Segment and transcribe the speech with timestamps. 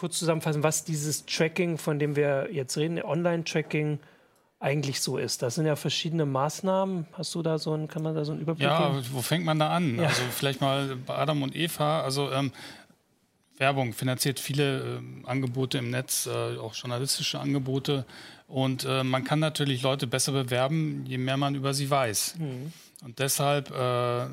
[0.00, 3.98] Kurz zusammenfassen, was dieses Tracking, von dem wir jetzt reden, Online-Tracking,
[4.58, 5.42] eigentlich so ist.
[5.42, 7.06] Das sind ja verschiedene Maßnahmen.
[7.12, 9.04] Hast du da so ein, kann man da so einen Überblick Ja, geben?
[9.12, 9.96] wo fängt man da an?
[9.96, 10.08] Ja.
[10.08, 12.00] Also vielleicht mal bei Adam und Eva.
[12.00, 12.50] Also ähm,
[13.58, 18.06] Werbung finanziert viele ähm, Angebote im Netz, äh, auch journalistische Angebote.
[18.48, 22.36] Und äh, man kann natürlich Leute besser bewerben, je mehr man über sie weiß.
[23.04, 24.26] Und deshalb äh,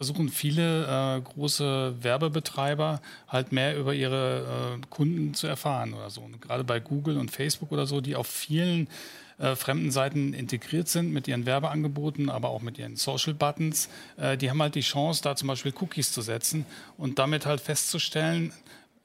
[0.00, 6.22] versuchen viele äh, große Werbebetreiber halt mehr über ihre äh, Kunden zu erfahren oder so.
[6.22, 8.88] Und gerade bei Google und Facebook oder so, die auf vielen
[9.36, 14.38] äh, fremden Seiten integriert sind mit ihren Werbeangeboten, aber auch mit ihren Social Buttons, äh,
[14.38, 16.64] die haben halt die Chance, da zum Beispiel Cookies zu setzen
[16.96, 18.54] und damit halt festzustellen,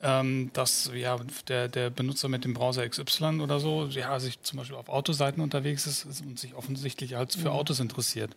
[0.01, 1.17] ähm, dass ja,
[1.49, 5.43] der, der Benutzer mit dem Browser XY oder so, ja, sich zum Beispiel auf Autoseiten
[5.43, 8.31] unterwegs ist und sich offensichtlich halt für Autos interessiert.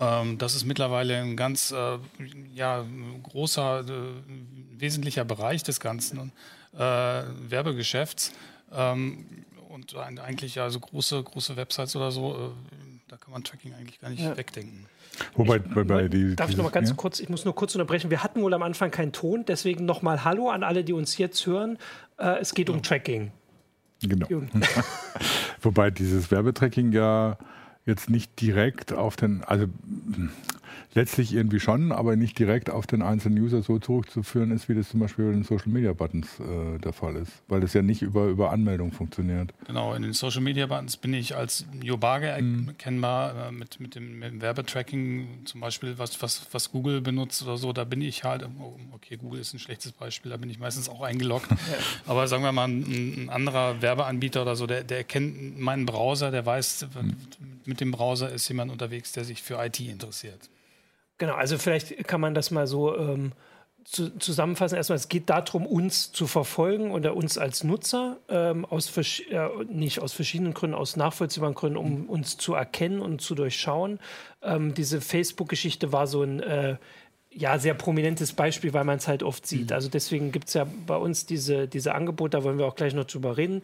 [0.00, 1.98] Ähm, das ist mittlerweile ein ganz äh,
[2.54, 2.84] ja,
[3.24, 3.84] großer, äh,
[4.78, 6.32] wesentlicher Bereich des ganzen
[6.74, 8.32] äh, Werbegeschäfts.
[8.72, 9.26] Ähm,
[9.70, 12.36] und ein, eigentlich also große, große Websites oder so, äh,
[13.08, 14.36] da kann man Tracking eigentlich gar nicht Ja.
[14.36, 14.86] wegdenken.
[15.34, 16.94] Wobei bei, bei die, Darf ich noch mal dieses- ganz ja?
[16.96, 18.08] kurz, ich muss nur kurz unterbrechen.
[18.10, 21.44] Wir hatten wohl am Anfang keinen Ton, deswegen nochmal Hallo an alle, die uns jetzt
[21.46, 21.76] hören.
[22.18, 23.32] Äh, es geht um Tracking.
[24.02, 24.28] Genau.
[25.62, 27.36] Wobei dieses Werbetracking ja
[27.88, 29.66] jetzt nicht direkt auf den, also
[30.94, 34.88] letztlich irgendwie schon, aber nicht direkt auf den einzelnen User so zurückzuführen ist, wie das
[34.88, 37.32] zum Beispiel bei den Social Media Buttons äh, der Fall ist.
[37.48, 39.52] Weil das ja nicht über, über Anmeldung funktioniert.
[39.66, 44.18] Genau, in den Social Media Buttons bin ich als Jobage erkennbar äh, mit, mit, dem,
[44.18, 48.24] mit dem Werbetracking, zum Beispiel, was, was, was Google benutzt oder so, da bin ich
[48.24, 51.48] halt, oh, okay, Google ist ein schlechtes Beispiel, da bin ich meistens auch eingeloggt.
[52.06, 56.30] Aber sagen wir mal, ein, ein anderer Werbeanbieter oder so, der, der erkennt meinen Browser,
[56.30, 56.86] der weiß,
[57.64, 60.48] mit dem Browser ist jemand unterwegs, der sich für IT interessiert.
[61.18, 63.32] Genau, also vielleicht kann man das mal so ähm,
[63.84, 64.76] zu, zusammenfassen.
[64.76, 70.00] Erstmal, es geht darum, uns zu verfolgen oder uns als Nutzer ähm, aus äh, nicht
[70.00, 73.98] aus verschiedenen Gründen, aus nachvollziehbaren Gründen, um uns zu erkennen und zu durchschauen.
[74.42, 76.76] Ähm, diese Facebook-Geschichte war so ein äh,
[77.30, 79.72] ja, sehr prominentes Beispiel, weil man es halt oft sieht.
[79.72, 82.94] Also deswegen gibt es ja bei uns diese, diese Angebote, da wollen wir auch gleich
[82.94, 83.62] noch drüber reden,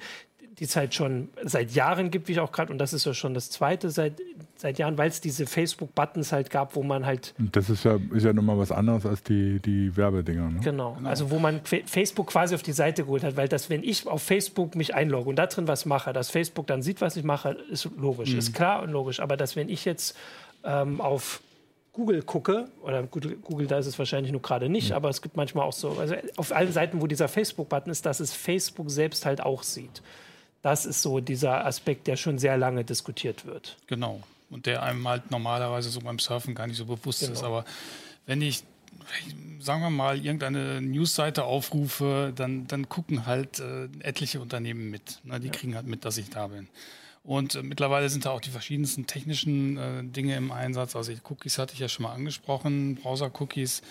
[0.59, 3.13] die es halt schon seit Jahren gibt, wie ich auch gerade, und das ist ja
[3.13, 4.21] schon das zweite seit,
[4.57, 8.25] seit Jahren, weil es diese Facebook-Buttons halt gab, wo man halt das ist ja, ist
[8.25, 10.51] ja nochmal was anderes als die, die Werbedinger.
[10.51, 10.61] Ne?
[10.63, 10.97] Genau.
[11.03, 14.07] Also wo man Fa- Facebook quasi auf die Seite geholt hat, weil das, wenn ich
[14.07, 17.25] auf Facebook mich einlogge und da drin was mache, dass Facebook dann sieht, was ich
[17.25, 19.19] mache, ist logisch, ist klar und logisch.
[19.21, 20.17] Aber dass wenn ich jetzt
[20.63, 21.41] ähm, auf
[21.93, 25.37] Google gucke, oder Google, Google da ist es wahrscheinlich nur gerade nicht, aber es gibt
[25.37, 29.27] manchmal auch so, also auf allen Seiten, wo dieser Facebook-Button ist, dass es Facebook selbst
[29.27, 30.03] halt auch sieht.
[30.65, 33.77] Das ist so dieser Aspekt, der schon sehr lange diskutiert wird.
[33.87, 34.23] Genau.
[34.49, 37.33] Und der einem halt normalerweise so beim Surfen gar nicht so bewusst Genau.
[37.35, 37.43] ist.
[37.43, 37.67] Aber
[38.25, 38.63] wenn ich,
[39.61, 45.21] sagen wir mal, irgendeine Newsseite aufrufe, dann, dann gucken halt äh, etliche Unternehmen mit.
[45.25, 45.39] Ne?
[45.39, 46.67] Die kriegen halt mit, dass ich da bin.
[47.25, 50.97] Und äh, mittlerweile sind da auch die verschiedensten technischen äh, Dinge im Einsatz.
[50.97, 53.83] Also Cookies hatte ich ja schon mal angesprochen, Browser-Cookies.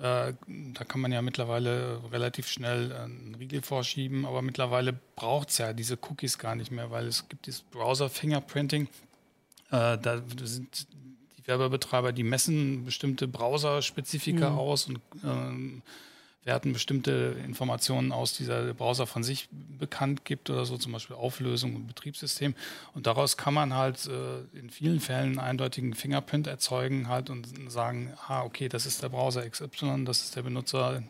[0.00, 5.58] Äh, da kann man ja mittlerweile relativ schnell einen Riegel vorschieben, aber mittlerweile braucht es
[5.58, 8.88] ja diese Cookies gar nicht mehr, weil es gibt dieses Browser-Fingerprinting.
[9.70, 10.86] Äh, da sind
[11.36, 15.82] die Werbebetreiber, die messen bestimmte Browser-Spezifika aus und ähm,
[16.44, 21.16] werten bestimmte Informationen aus, die der Browser von sich bekannt gibt oder so, zum Beispiel
[21.16, 22.54] Auflösung und Betriebssystem.
[22.94, 27.46] Und daraus kann man halt äh, in vielen Fällen einen eindeutigen Fingerprint erzeugen halt und
[27.70, 31.02] sagen, ah, okay, das ist der Browser XY, das ist der Benutzer,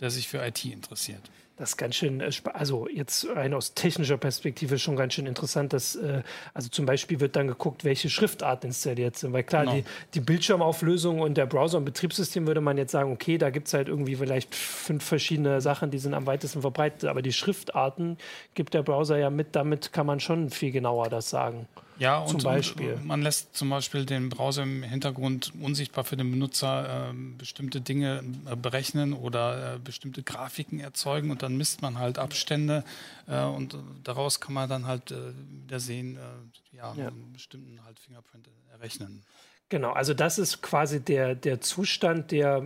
[0.00, 1.22] der sich für IT interessiert.
[1.60, 5.74] Das ist ganz schön, äh, also jetzt rein aus technischer Perspektive schon ganz schön interessant,
[5.74, 6.22] dass, äh,
[6.54, 9.74] also zum Beispiel wird dann geguckt, welche Schriftarten installiert sind, weil klar, Genau.
[9.76, 9.84] die,
[10.14, 13.74] die Bildschirmauflösung und der Browser und Betriebssystem würde man jetzt sagen, okay, da gibt es
[13.74, 18.16] halt irgendwie vielleicht fünf verschiedene Sachen, die sind am weitesten verbreitet, aber die Schriftarten
[18.54, 21.68] gibt der Browser ja mit, damit kann man schon viel genauer das sagen.
[22.00, 22.94] Ja, Zum und, Beispiel.
[22.94, 27.80] und man lässt zum Beispiel den Browser im Hintergrund unsichtbar für den Benutzer ähm, bestimmte
[27.82, 32.84] Dinge äh, berechnen oder äh, bestimmte Grafiken erzeugen und dann misst man halt Abstände
[33.28, 35.16] äh, und äh, daraus kann man dann halt äh,
[35.64, 37.08] wieder sehen, äh, ja, Ja.
[37.08, 39.22] einen bestimmten halt Fingerprint errechnen.
[39.68, 42.64] Genau, also das ist quasi der, der Zustand, der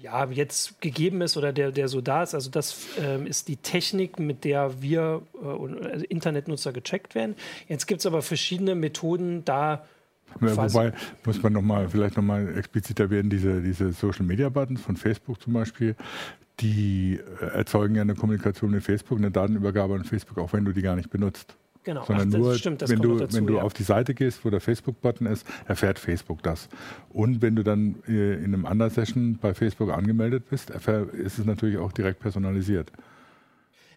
[0.00, 2.34] ja jetzt gegeben ist oder der, der so da ist.
[2.34, 7.36] Also das ähm, ist die Technik, mit der wir äh, also Internetnutzer gecheckt werden.
[7.68, 9.84] Jetzt gibt es aber verschiedene Methoden, da
[10.40, 10.92] Ja, wobei
[11.24, 15.40] muss man noch mal, vielleicht nochmal expliziter werden, diese, diese Social Media Buttons von Facebook
[15.40, 15.94] zum Beispiel,
[16.60, 20.72] die äh, erzeugen ja eine Kommunikation mit Facebook, eine Datenübergabe an Facebook, auch wenn du
[20.72, 21.56] die gar nicht benutzt.
[21.84, 22.04] Genau.
[22.04, 23.62] Sondern Ach, nur, stimmt, wenn, du, dazu, wenn du ja.
[23.62, 26.68] auf die Seite gehst, wo der Facebook-Button ist, erfährt Facebook das.
[27.10, 31.44] Und wenn du dann äh, in einem anderen Session bei Facebook angemeldet bist, ist es
[31.44, 32.92] natürlich auch direkt personalisiert.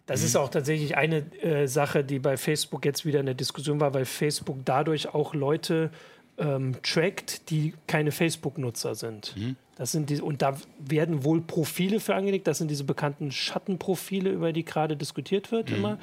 [0.06, 3.80] Das ist auch tatsächlich eine äh, Sache, die bei Facebook jetzt wieder in der Diskussion
[3.80, 5.90] war, weil Facebook dadurch auch Leute
[6.38, 9.34] ähm, trackt, die keine Facebook-Nutzer sind.
[9.36, 9.56] Mhm.
[9.76, 12.46] Das sind die, und da werden wohl Profile für angelegt.
[12.46, 15.76] Das sind diese bekannten Schattenprofile, über die gerade diskutiert wird mhm.
[15.76, 15.98] immer.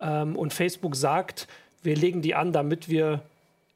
[0.00, 1.48] Ähm, und Facebook sagt,
[1.82, 3.22] wir legen die an, damit wir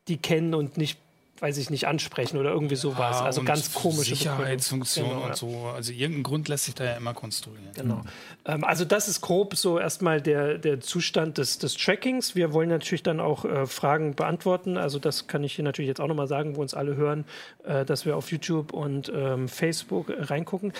[0.08, 0.98] die kennen und nicht
[1.40, 3.18] weiß ich nicht, ansprechen oder irgendwie sowas.
[3.18, 5.66] Ja, also ganz komische Sicherheitsfunktionen genau, und so.
[5.74, 7.68] Also irgendein Grund lässt sich da ja immer konstruieren.
[7.74, 8.02] Genau.
[8.44, 12.34] Ähm, also das ist grob so erstmal der, der Zustand des, des Trackings.
[12.34, 14.76] Wir wollen natürlich dann auch äh, Fragen beantworten.
[14.76, 17.24] Also das kann ich hier natürlich jetzt auch nochmal sagen, wo uns alle hören,
[17.64, 20.72] äh, dass wir auf YouTube und ähm, Facebook reingucken.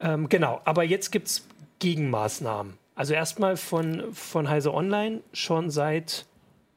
[0.00, 1.46] Ähm, genau, aber jetzt gibt es
[1.78, 2.83] Gegenmaßnahmen.
[2.94, 6.26] Also erstmal von, von Heise Online schon seit,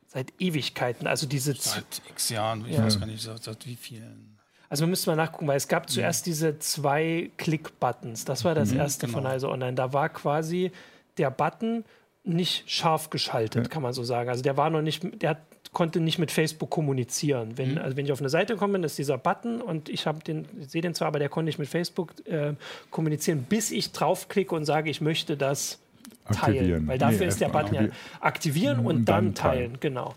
[0.07, 1.07] seit Ewigkeiten.
[1.07, 2.83] Also diese seit x Jahren, ich ja.
[2.83, 4.37] weiß gar nicht, seit, seit wie vielen.
[4.69, 6.31] Also wir müssen mal nachgucken, weil es gab zuerst ja.
[6.31, 8.25] diese zwei Klick-Buttons.
[8.25, 9.19] Das war das mhm, erste genau.
[9.19, 9.75] von Heise Online.
[9.75, 10.71] Da war quasi
[11.17, 11.85] der Button
[12.23, 13.69] nicht scharf geschaltet, ja.
[13.69, 14.29] kann man so sagen.
[14.29, 15.37] Also der war noch nicht, der hat,
[15.71, 17.57] konnte nicht mit Facebook kommunizieren.
[17.57, 17.77] Wenn, mhm.
[17.77, 20.81] also wenn ich auf eine Seite komme, ist dieser Button und ich habe den, sehe
[20.81, 22.53] den zwar, aber der konnte nicht mit Facebook äh,
[22.91, 25.79] kommunizieren, bis ich draufklicke und sage, ich möchte das
[26.31, 26.57] teilen.
[26.57, 26.87] Aktivieren.
[26.87, 27.87] Weil dafür nee, ist der Button ja
[28.19, 29.57] aktivieren und, und dann, dann teilen.
[29.57, 29.77] teilen.
[29.79, 30.15] Genau.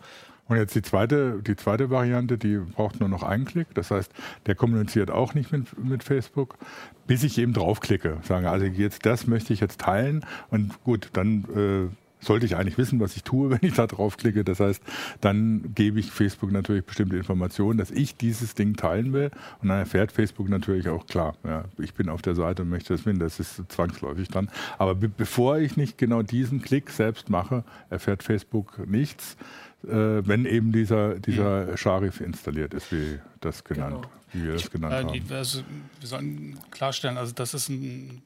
[0.51, 3.69] Und jetzt die zweite, die zweite Variante, die braucht nur noch einen Klick.
[3.75, 4.13] Das heißt,
[4.47, 6.59] der kommuniziert auch nicht mit, mit Facebook,
[7.07, 8.19] bis ich eben draufklicke.
[8.23, 10.27] Sage, also jetzt das möchte ich jetzt teilen.
[10.51, 14.45] Und gut, dann äh, sollte ich eigentlich wissen, was ich tue, wenn ich da draufklicke.
[14.45, 14.83] Das heißt,
[15.21, 19.31] dann gebe ich Facebook natürlich bestimmte Informationen, dass ich dieses Ding teilen will.
[19.63, 22.95] Und dann erfährt Facebook natürlich auch klar, ja, ich bin auf der Seite und möchte
[22.95, 23.21] das finden.
[23.21, 24.51] Das ist zwangsläufig dann.
[24.79, 29.37] Aber be bevor ich nicht genau diesen Klick selbst mache, erfährt Facebook nichts.
[29.85, 31.77] Äh, wenn eben dieser, dieser mhm.
[31.77, 34.11] Sharif installiert ist, wie das genannt, genau.
[34.33, 35.33] wie wir das genannt äh, die, haben.
[35.33, 35.63] Also,
[35.99, 38.23] wir sollen klarstellen, also das ist ein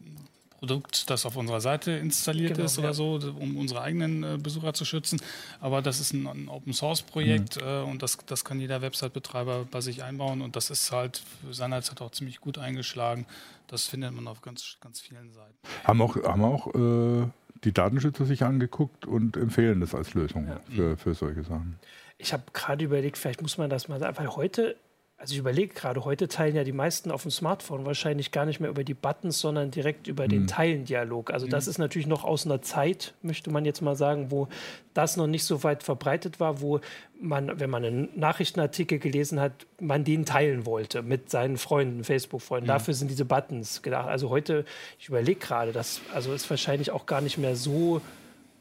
[0.64, 2.94] Produkt, das auf unserer Seite installiert genau, ist oder ja.
[2.94, 5.20] so, um unsere eigenen äh, Besucher zu schützen.
[5.60, 7.68] Aber das ist ein, ein Open Source Projekt mhm.
[7.68, 12.00] äh, und das, das kann jeder Website-Betreiber bei sich einbauen und das ist halt seinerzeit
[12.00, 13.26] auch ziemlich gut eingeschlagen.
[13.66, 15.54] Das findet man auf ganz, ganz vielen Seiten.
[15.84, 17.28] Haben auch, haben auch äh,
[17.64, 20.60] die Datenschützer sich angeguckt und empfehlen das als Lösung ja.
[20.74, 21.78] für, für solche Sachen.
[22.16, 24.76] Ich habe gerade überlegt, vielleicht muss man das mal sagen, weil heute
[25.16, 28.58] also ich überlege gerade, heute teilen ja die meisten auf dem Smartphone wahrscheinlich gar nicht
[28.58, 30.28] mehr über die Buttons, sondern direkt über mhm.
[30.28, 31.30] den Teilen-Dialog.
[31.30, 31.50] Also mhm.
[31.50, 34.48] das ist natürlich noch aus einer Zeit, möchte man jetzt mal sagen, wo
[34.92, 36.80] das noch nicht so weit verbreitet war, wo
[37.20, 42.66] man, wenn man einen Nachrichtenartikel gelesen hat, man den teilen wollte mit seinen Freunden, Facebook-Freunden.
[42.66, 42.72] Mhm.
[42.72, 44.08] Dafür sind diese Buttons gedacht.
[44.08, 44.64] Also heute,
[44.98, 48.02] ich überlege gerade, das also ist wahrscheinlich auch gar nicht mehr so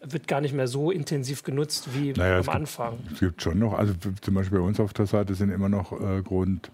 [0.06, 3.00] wird gar nicht mehr so intensiv genutzt wie naja, am Anfang.
[3.12, 5.92] es gibt schon noch, also zum Beispiel bei uns auf der Seite sind immer noch
[5.92, 6.72] äh, rund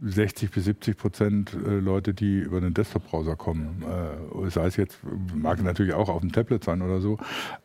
[0.00, 3.82] 60 bis 70 Prozent äh, Leute, die über den Desktop-Browser kommen.
[3.82, 4.98] Äh, sei es jetzt,
[5.34, 7.18] mag natürlich auch auf dem Tablet sein oder so,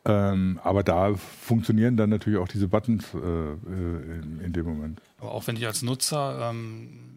[0.06, 5.00] ähm, aber da funktionieren dann natürlich auch diese Buttons äh, äh in, in, dem Moment.
[5.20, 7.13] Aber auch wenn ich als Nutzer ähm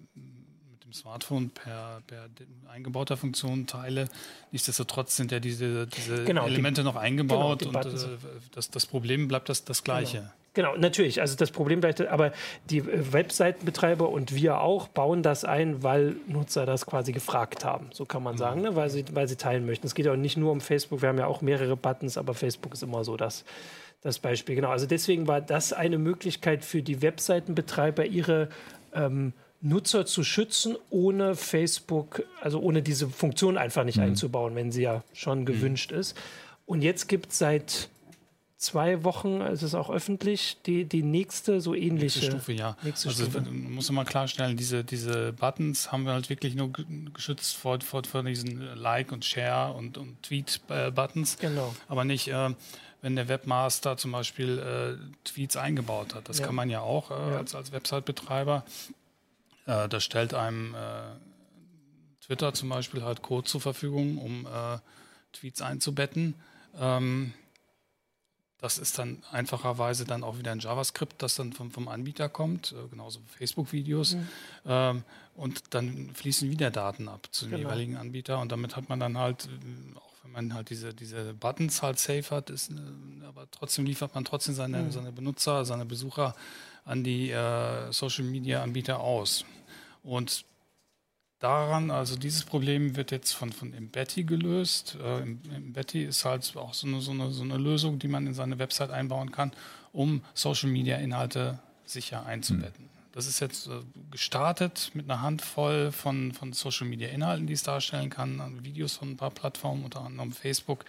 [0.96, 2.28] Smartphone per, per
[2.72, 4.08] eingebauter Funktion teile.
[4.52, 8.08] Nichtsdestotrotz sind ja diese, diese genau, Elemente die, noch eingebaut genau, und äh,
[8.52, 10.18] das, das Problem bleibt das, das gleiche.
[10.18, 10.30] Genau.
[10.56, 11.20] Genau, natürlich.
[11.20, 12.32] Also das Problem bleibt, aber
[12.70, 17.90] die äh, Webseitenbetreiber und wir auch bauen das ein, weil Nutzer das quasi gefragt haben.
[17.92, 18.38] So kann man mhm.
[18.38, 18.74] sagen, ne?
[18.74, 19.86] weil, sie, weil sie teilen möchten.
[19.86, 21.02] Es geht auch nicht nur um Facebook.
[21.02, 23.44] Wir haben ja auch mehrere Buttons, aber Facebook ist immer so das,
[24.00, 24.54] das Beispiel.
[24.54, 24.70] Genau.
[24.70, 28.48] Also deswegen war das eine Möglichkeit für die Webseitenbetreiber, ihre
[28.94, 34.04] ähm, Nutzer zu schützen, ohne Facebook, also ohne diese Funktion einfach nicht mhm.
[34.04, 35.46] einzubauen, wenn sie ja schon mhm.
[35.46, 36.16] gewünscht ist.
[36.66, 37.88] Und jetzt gibt es seit
[38.56, 42.52] zwei Wochen, es ist auch öffentlich, die, die nächste so ähnliche nächste Stufe.
[42.52, 43.40] Ja, nächste also Stufe.
[43.42, 46.72] muss man klarstellen, diese, diese Buttons haben wir halt wirklich nur
[47.12, 51.38] geschützt vor, vor, vor diesen Like und Share und, und Tweet-Buttons.
[51.38, 51.74] Genau.
[51.88, 52.50] Aber nicht, äh,
[53.02, 56.28] wenn der Webmaster zum Beispiel äh, Tweets eingebaut hat.
[56.28, 56.46] Das ja.
[56.46, 57.38] kann man ja auch äh, ja.
[57.38, 58.64] als, als Website-Betreiber.
[59.66, 60.78] Äh, das stellt einem äh,
[62.24, 64.78] Twitter zum Beispiel halt Code zur Verfügung, um äh,
[65.32, 66.34] Tweets einzubetten.
[66.78, 67.32] Ähm,
[68.58, 72.72] das ist dann einfacherweise dann auch wieder ein JavaScript, das dann vom, vom Anbieter kommt,
[72.72, 74.14] äh, genauso Facebook-Videos.
[74.14, 74.28] Mhm.
[74.64, 75.04] Ähm,
[75.34, 77.68] und dann fließen wieder Daten ab zu dem genau.
[77.68, 78.40] jeweiligen Anbieter.
[78.40, 81.98] Und damit hat man dann halt, äh, auch wenn man halt diese, diese Buttons halt
[81.98, 82.74] safe hat, ist, äh,
[83.26, 84.90] aber trotzdem liefert man trotzdem seine, mhm.
[84.90, 86.34] seine Benutzer, seine Besucher
[86.84, 89.44] an die äh, Social-Media-Anbieter aus.
[90.06, 90.44] Und
[91.40, 94.96] daran, also dieses Problem wird jetzt von, von Embeddy gelöst.
[95.02, 98.34] Äh, Embeddy ist halt auch so eine, so, eine, so eine Lösung, die man in
[98.34, 99.52] seine Website einbauen kann,
[99.92, 102.84] um Social-Media-Inhalte sicher einzubetten.
[102.84, 102.90] Mhm.
[103.12, 103.70] Das ist jetzt äh,
[104.10, 109.30] gestartet mit einer Handvoll von, von Social-Media-Inhalten, die es darstellen kann, Videos von ein paar
[109.30, 110.84] Plattformen, unter anderem Facebook,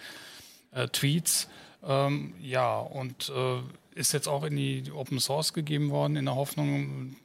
[0.72, 1.48] äh, Tweets.
[1.84, 3.62] Ähm, ja, und äh,
[3.96, 7.16] ist jetzt auch in die Open Source gegeben worden, in der Hoffnung,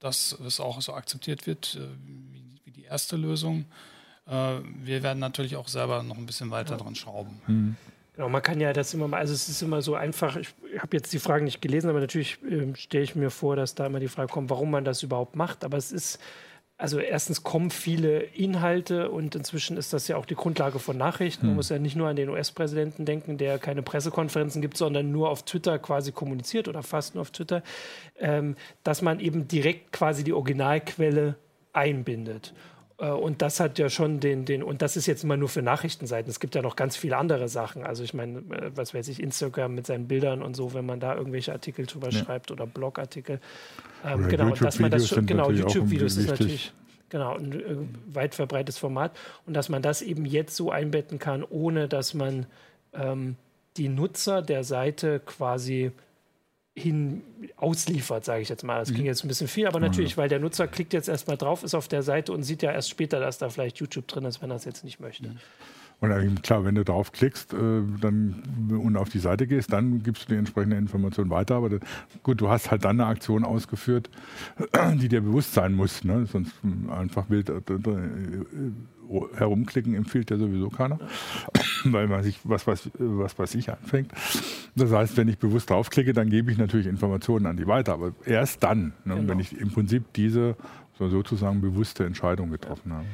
[0.00, 3.64] dass es auch so akzeptiert wird äh, wie, wie, die erste Lösung.
[4.26, 6.76] Äh, wir werden natürlich auch selber noch ein bisschen weiter ja.
[6.76, 7.40] dran schrauben.
[7.46, 7.76] Mhm.
[8.14, 10.48] Genau, man kann ja das immer mal, also es ist immer so einfach, ich
[10.78, 13.86] habe jetzt die Fragen nicht gelesen, aber natürlich äh, stelle ich mir vor, dass da
[13.86, 15.64] immer die Frage kommt, warum man das überhaupt macht.
[15.64, 16.18] Aber es ist
[16.78, 21.46] also erstens kommen viele Inhalte und inzwischen ist das ja auch die Grundlage von Nachrichten.
[21.46, 21.56] Man hm.
[21.56, 25.44] muss ja nicht nur an den US-Präsidenten denken, der keine Pressekonferenzen gibt, sondern nur auf
[25.44, 27.62] Twitter quasi kommuniziert oder fast nur auf Twitter,
[28.18, 31.36] ähm, dass man eben direkt quasi die Originalquelle
[31.72, 32.52] einbindet.
[32.98, 35.62] Äh, und das hat ja schon den, den, und das ist jetzt immer nur für
[35.62, 36.30] Nachrichtenseiten.
[36.30, 37.84] Es gibt ja noch ganz viele andere Sachen.
[37.84, 41.00] Also ich meine, äh, was weiß ich, Instagram mit seinen Bildern und so, wenn man
[41.00, 42.24] da irgendwelche Artikel drüber ja.
[42.24, 43.40] schreibt oder Blogartikel.
[44.04, 46.72] Ähm, genau, dass man das schon, genau, YouTube-Videos ist natürlich
[47.08, 47.76] genau ein äh,
[48.14, 49.16] weit verbreitetes Format.
[49.46, 52.46] Und dass man das eben jetzt so einbetten kann, ohne dass man
[52.94, 53.36] ähm,
[53.76, 55.92] die Nutzer der Seite quasi
[56.76, 57.22] hin
[57.56, 58.78] ausliefert, sage ich jetzt mal.
[58.78, 59.06] Das klingt mhm.
[59.06, 61.88] jetzt ein bisschen viel, aber natürlich, weil der Nutzer klickt jetzt erstmal drauf, ist auf
[61.88, 64.56] der Seite und sieht ja erst später, dass da vielleicht YouTube drin ist, wenn er
[64.56, 65.34] es jetzt nicht möchte.
[66.00, 67.56] Und klar, wenn du draufklickst äh,
[68.00, 71.56] dann, und auf die Seite gehst, dann gibst du die entsprechende Information weiter.
[71.56, 71.80] Aber das,
[72.22, 74.10] gut, du hast halt dann eine Aktion ausgeführt,
[75.00, 76.04] die dir bewusst sein muss.
[76.04, 76.26] Ne?
[76.26, 76.52] Sonst
[76.90, 77.62] einfach wild äh,
[79.36, 80.98] herumklicken empfiehlt ja sowieso keiner,
[81.84, 84.12] weil man sich was, was, was weiß ich anfängt.
[84.74, 88.12] Das heißt, wenn ich bewusst draufklicke, dann gebe ich natürlich Informationen an die weiter, aber
[88.24, 89.28] erst dann, ne, genau.
[89.28, 90.56] wenn ich im Prinzip diese
[90.98, 93.06] sozusagen bewusste Entscheidung getroffen habe.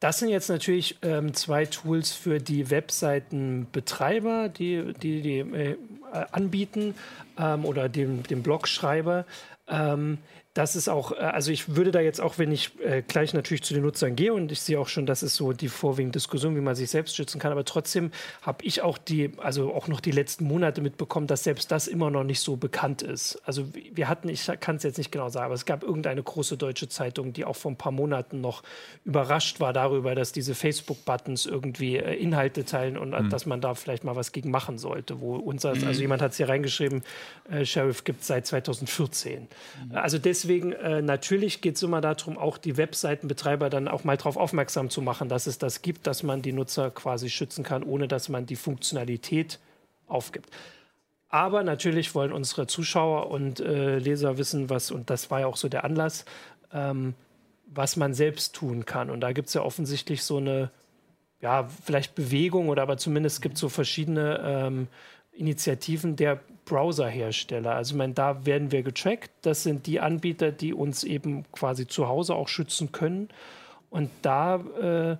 [0.00, 5.76] Das sind jetzt natürlich ähm, zwei Tools für die Webseitenbetreiber, die die, die äh,
[6.30, 6.94] anbieten
[7.38, 9.24] ähm, oder dem, dem Blogschreiber.
[9.66, 10.18] Ähm,
[10.54, 13.64] das ist auch, äh, also ich würde da jetzt auch, wenn ich äh, gleich natürlich
[13.64, 16.56] zu den Nutzern gehe und ich sehe auch schon, das ist so die vorwiegende Diskussion,
[16.56, 20.00] wie man sich selbst schützen kann, aber trotzdem habe ich auch die, also auch noch
[20.00, 23.42] die letzten Monate mitbekommen, dass selbst das immer noch nicht so bekannt ist.
[23.44, 26.56] Also wir hatten, ich kann es jetzt nicht genau sagen, aber es gab irgendeine große
[26.56, 28.62] deutsche Zeitung, die auch vor ein paar Monaten noch
[29.04, 33.28] überrascht war darüber, dass diese Facebook-Buttons irgendwie äh, Inhalte teilen und mhm.
[33.28, 35.88] dass man da vielleicht mal was gegen machen sollte, wo unser, mhm.
[35.88, 37.02] also jemand hat es hier reingeschrieben,
[37.50, 39.48] äh, Sheriff gibt es seit 2014.
[39.88, 39.96] Mhm.
[39.96, 44.16] Also deswegen deswegen, äh, natürlich geht es immer darum, auch die Webseitenbetreiber dann auch mal
[44.16, 47.82] darauf aufmerksam zu machen, dass es das gibt, dass man die Nutzer quasi schützen kann,
[47.82, 49.58] ohne dass man die Funktionalität
[50.06, 50.50] aufgibt.
[51.30, 55.56] Aber natürlich wollen unsere Zuschauer und äh, Leser wissen, was, und das war ja auch
[55.56, 56.26] so der Anlass,
[56.72, 57.14] ähm,
[57.66, 59.10] was man selbst tun kann.
[59.10, 60.70] Und da gibt es ja offensichtlich so eine,
[61.40, 64.88] ja, vielleicht Bewegung oder aber zumindest gibt es so verschiedene ähm,
[65.36, 67.74] Initiativen der Browserhersteller.
[67.74, 69.30] Also ich meine, da werden wir getrackt.
[69.42, 73.28] Das sind die Anbieter, die uns eben quasi zu Hause auch schützen können.
[73.90, 75.16] Und da äh,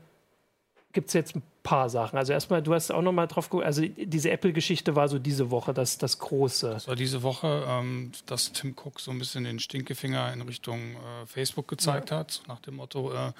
[0.92, 2.16] gibt es jetzt ein paar Sachen.
[2.16, 5.50] Also erstmal, du hast auch noch mal drauf geguckt, also diese Apple-Geschichte war so diese
[5.50, 6.70] Woche das, das Große.
[6.70, 10.78] Das war diese Woche, ähm, dass Tim Cook so ein bisschen den Stinkefinger in Richtung
[10.78, 12.18] äh, Facebook gezeigt ja.
[12.18, 13.32] hat, nach dem Motto, äh,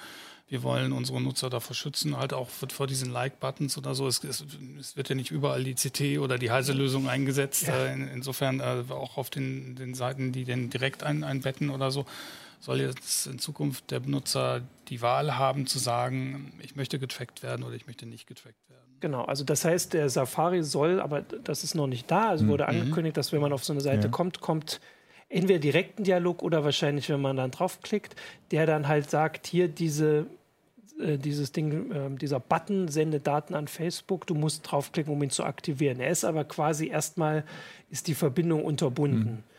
[0.47, 4.07] wir wollen unsere Nutzer davor schützen, halt auch vor diesen Like-Buttons oder so.
[4.07, 4.45] Es, es,
[4.79, 7.67] es, wird ja nicht überall die CT oder die heiße Lösung eingesetzt.
[7.67, 7.85] Ja.
[7.85, 11.89] Äh, in, insofern äh, auch auf den, den Seiten, die den direkt ein, einbetten oder
[11.89, 12.05] so,
[12.65, 17.63] soll jetzt in Zukunft der Benutzer die Wahl haben zu sagen, ich möchte getrackt werden
[17.63, 18.81] oder ich möchte nicht getrackt werden.
[19.01, 22.29] Genau, also das heißt, der Safari soll, aber das ist noch nicht da.
[22.29, 22.69] Also wurde mhm.
[22.69, 24.09] angekündigt, dass wenn man auf so eine Seite ja.
[24.09, 24.81] kommt, kommt
[25.29, 28.15] entweder direkt ein Dialog oder wahrscheinlich, wenn man dann draufklickt,
[28.49, 30.25] der dann halt sagt, hier diese
[30.99, 35.29] äh, dieses Ding, äh, dieser Button sendet Daten an Facebook, du musst draufklicken, um ihn
[35.29, 35.99] zu aktivieren.
[35.99, 37.43] Er ist aber quasi erstmal,
[37.91, 39.31] ist die Verbindung unterbunden.
[39.31, 39.54] Mhm.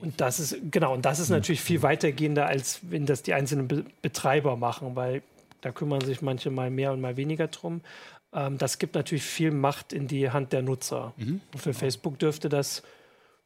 [0.00, 3.68] Und das ist, genau, und das ist natürlich viel weitergehender, als wenn das die einzelnen
[3.68, 5.22] Be Betreiber machen, weil
[5.60, 7.82] da kümmern sich manche mal mehr und mal weniger drum.
[8.32, 11.12] Ähm, das gibt natürlich viel Macht in die Hand der Nutzer.
[11.16, 11.40] Mhm.
[11.52, 12.82] Und für Facebook dürfte das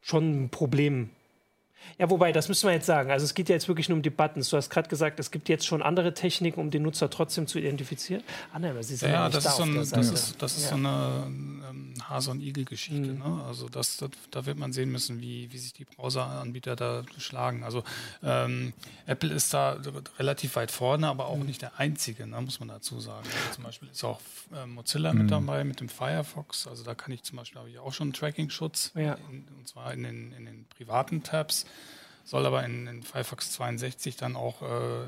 [0.00, 1.10] schon ein Problem
[1.98, 3.10] ja, wobei, das müssen wir jetzt sagen.
[3.10, 4.48] Also es geht ja jetzt wirklich nur um die Buttons.
[4.50, 7.58] Du hast gerade gesagt, es gibt jetzt schon andere Techniken, um den Nutzer trotzdem zu
[7.58, 8.22] identifizieren.
[8.52, 10.56] Ah, nein, aber sie sind ja, ja das, da ist so ein, das, ist, das
[10.56, 10.68] ist ja.
[10.70, 11.24] so eine
[12.14, 13.12] ähm, Hase- und Igel-Geschichte.
[13.12, 13.18] Mhm.
[13.18, 13.44] Ne?
[13.46, 17.64] Also das, das, da wird man sehen müssen, wie, wie sich die Browser-Anbieter da schlagen.
[17.64, 17.82] Also
[18.22, 18.72] ähm,
[19.06, 19.78] Apple ist da
[20.18, 21.46] relativ weit vorne, aber auch mhm.
[21.46, 23.26] nicht der einzige, ne, muss man dazu sagen.
[23.26, 24.20] Also zum Beispiel ist auch
[24.54, 25.22] äh, Mozilla mhm.
[25.22, 26.66] mit dabei, mit dem Firefox.
[26.66, 29.16] Also da kann ich zum Beispiel, habe ich auch schon Tracking-Schutz, ja.
[29.28, 31.66] und zwar in den, in den privaten Tabs
[32.24, 35.04] soll aber in, in Firefox 62 dann auch äh,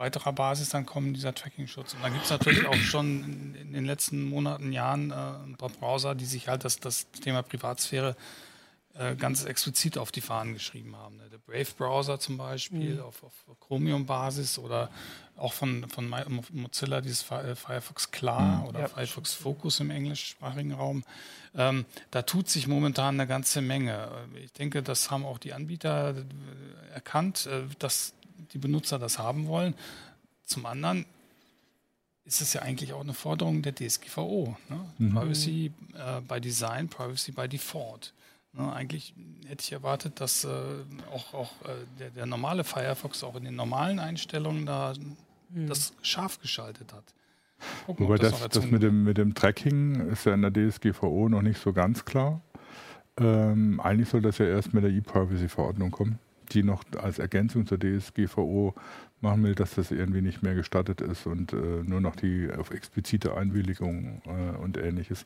[0.00, 1.92] breiterer Basis dann kommen, dieser Tracking-Schutz.
[1.92, 5.68] Und dann gibt es natürlich auch schon in, den letzten Monaten, Jahren äh, ein paar
[5.68, 8.16] Browser, die sich halt das, das Thema Privatsphäre
[8.94, 11.18] äh, ganz explizit auf die Fahnen geschrieben haben.
[11.18, 11.24] Ne?
[11.30, 13.02] Der Brave-Browser zum Beispiel mhm.
[13.02, 14.88] auf, auf Chromium-Basis oder
[15.36, 16.08] auch von, von
[16.52, 18.68] Mozilla dieses äh, Firefox Klar mhm.
[18.68, 18.88] oder ja.
[18.88, 21.04] Firefox Focus im englischsprachigen Raum.
[21.54, 24.08] Ähm, da tut sich momentan eine ganze Menge.
[24.42, 28.14] Ich denke, das haben auch die Anbieter äh, erkannt, äh, dass
[28.52, 29.74] die Benutzer das haben wollen.
[30.44, 31.06] Zum anderen
[32.24, 34.56] ist es ja eigentlich auch eine Forderung der DSGVO.
[34.68, 34.80] Ne?
[34.98, 35.14] Mhm.
[35.14, 38.12] Privacy äh, by Design, Privacy by Default.
[38.52, 39.14] Ne, eigentlich
[39.46, 40.48] hätte ich erwartet, dass äh,
[41.12, 41.68] auch, auch äh,
[42.00, 44.92] der, der, normale Firefox auch in den normalen Einstellungen da
[45.50, 45.68] mhm.
[45.68, 47.04] das scharf geschaltet hat.
[47.86, 51.28] Gucken, Wobei das, das, das mit, dem, mit dem Tracking ist ja in der DSGVO
[51.28, 52.40] noch nicht so ganz klar.
[53.18, 56.18] Ähm, eigentlich soll das ja erst mit der E-Privacy-Verordnung kommen,
[56.52, 58.74] die noch als Ergänzung zur DSGVO
[59.22, 62.70] machen will, dass das irgendwie nicht mehr gestattet ist und äh, nur noch die auf
[62.70, 65.24] explizite Einwilligung äh, und ähnliches.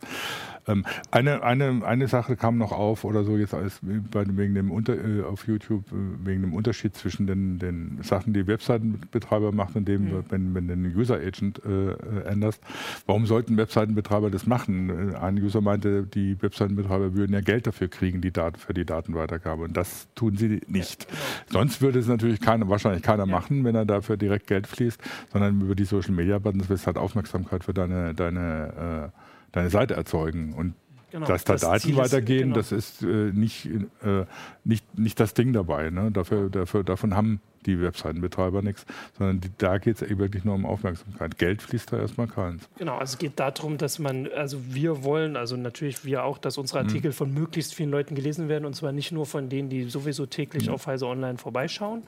[0.66, 4.70] Ähm, eine, eine, eine Sache kam noch auf oder so jetzt als bei, wegen dem
[4.70, 9.78] Unter, äh, auf YouTube äh, wegen dem Unterschied zwischen den, den Sachen, die Webseitenbetreiber machen
[9.78, 10.24] und dem, mhm.
[10.28, 12.60] wenn, wenn du den User Agent äh, äh, änderst.
[13.06, 15.14] Warum sollten Webseitenbetreiber das machen?
[15.14, 19.62] Ein User meinte, die Webseitenbetreiber würden ja Geld dafür kriegen, die Daten für die Datenweitergabe
[19.64, 21.06] und das tun sie nicht.
[21.50, 23.33] Sonst würde es natürlich keine, wahrscheinlich keiner ja.
[23.33, 25.00] machen, wenn er dafür direkt Geld fließt,
[25.33, 29.18] sondern über die Social Media Buttons wirst du halt Aufmerksamkeit für deine, deine, äh,
[29.52, 30.54] deine Seite erzeugen.
[30.54, 30.75] Und
[31.14, 32.56] Genau, dass da das Daten Ziel weitergehen, genau.
[32.56, 34.25] das ist äh, nicht, äh,
[34.64, 35.90] nicht, nicht das Ding dabei.
[35.90, 36.11] Ne?
[36.11, 38.85] Dafür, dafür, davon haben die Webseitenbetreiber nichts,
[39.16, 41.38] sondern die, da geht es wirklich nur um Aufmerksamkeit.
[41.38, 42.68] Geld fließt da erstmal keins.
[42.78, 46.59] Genau, also es geht darum, dass man, also wir wollen, also natürlich wir auch, dass
[46.59, 46.88] unsere mhm.
[46.88, 47.14] Artikel mhm.
[47.14, 50.66] von möglichst vielen Leuten gelesen werden und zwar nicht nur von denen, die sowieso täglich
[50.66, 50.75] mhm.
[50.75, 52.02] auf Heise Online vorbeischauen,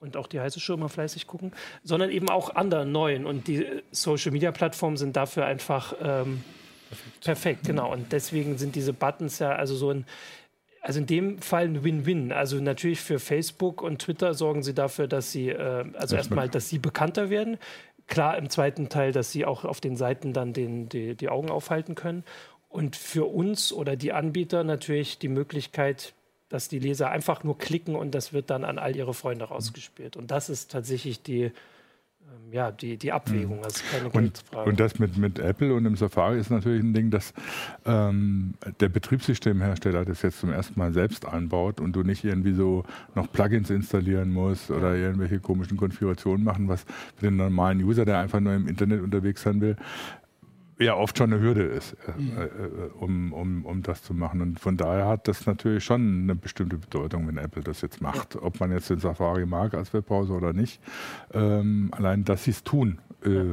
[0.00, 1.52] und auch die heiße Show immer fleißig gucken,
[1.84, 3.26] sondern eben auch anderen neuen.
[3.26, 6.42] Und die Social Media Plattformen sind dafür einfach ähm,
[6.90, 7.24] perfekt.
[7.24, 7.64] perfekt.
[7.64, 7.92] Genau.
[7.92, 10.04] Und deswegen sind diese Buttons ja also so ein,
[10.82, 12.32] also in dem Fall ein Win-Win.
[12.32, 16.68] Also natürlich für Facebook und Twitter sorgen sie dafür, dass sie, äh, also erstmal, dass
[16.68, 17.58] sie bekannter werden.
[18.06, 21.50] Klar, im zweiten Teil, dass sie auch auf den Seiten dann den, die, die Augen
[21.50, 22.24] aufhalten können.
[22.68, 26.12] Und für uns oder die Anbieter natürlich die Möglichkeit,
[26.48, 30.16] dass die Leser einfach nur klicken und das wird dann an all ihre Freunde rausgespielt.
[30.16, 31.52] Und das ist tatsächlich die,
[32.52, 33.58] ja, die, die Abwägung.
[33.58, 33.62] Mhm.
[33.62, 34.42] Das ist keine und.
[34.66, 37.32] Und das mit, mit Apple und dem Safari ist natürlich ein Ding, dass
[37.86, 42.84] ähm, der Betriebssystemhersteller das jetzt zum ersten Mal selbst einbaut und du nicht irgendwie so
[43.14, 46.84] noch Plugins installieren musst oder irgendwelche komischen Konfigurationen machen, was
[47.16, 49.76] für den normalen User, der einfach nur im Internet unterwegs sein will,
[50.80, 52.38] ja oft schon eine Hürde ist, äh, mhm.
[52.38, 52.46] äh,
[52.98, 54.40] um, um, um das zu machen.
[54.40, 58.34] Und von daher hat das natürlich schon eine bestimmte Bedeutung, wenn Apple das jetzt macht.
[58.34, 58.42] Ja.
[58.42, 60.80] Ob man jetzt den Safari mag als Webbrowser oder nicht.
[61.32, 63.44] Ähm, allein, dass sie es tun, äh, ja.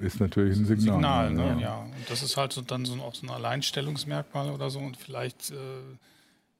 [0.00, 1.28] ist natürlich ein Signal.
[1.28, 1.42] Signal ne?
[1.42, 1.58] ja.
[1.58, 1.78] ja.
[1.80, 4.78] Und das ist halt so, dann so, auch so ein Alleinstellungsmerkmal oder so.
[4.78, 5.54] Und vielleicht äh,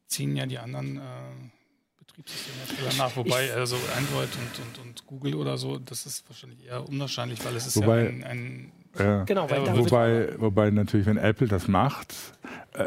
[0.09, 1.01] ziehen ja die anderen äh,
[1.99, 3.17] Betriebssystemhersteller nach.
[3.17, 7.55] Wobei also Android und, und, und Google oder so, das ist wahrscheinlich eher unwahrscheinlich, weil
[7.55, 9.25] es ist Wobei, ja ein, ein ja.
[9.25, 12.15] Genau, weil wobei, wobei natürlich, wenn Apple das macht,
[12.75, 12.87] äh,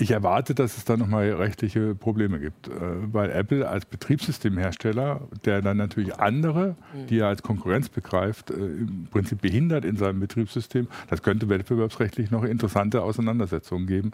[0.00, 2.72] ich erwarte, dass es da nochmal rechtliche Probleme gibt, äh,
[3.12, 6.76] weil Apple als Betriebssystemhersteller, der dann natürlich andere,
[7.10, 12.30] die er als Konkurrenz begreift, äh, im Prinzip behindert in seinem Betriebssystem, das könnte wettbewerbsrechtlich
[12.30, 14.12] noch interessante Auseinandersetzungen geben,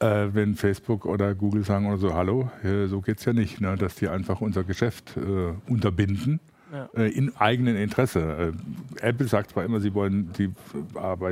[0.00, 2.50] wenn Facebook oder Google sagen oder so, hallo,
[2.86, 5.14] so geht es ja nicht, ne, dass die einfach unser Geschäft
[5.66, 6.40] unterbinden
[6.72, 6.88] ja.
[6.94, 8.52] Äh, in eigenem Interesse.
[9.00, 11.26] Äh, Apple sagt zwar immer, sie wollen, sie äh,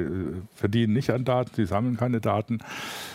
[0.54, 2.58] verdienen nicht an Daten, sie sammeln keine Daten,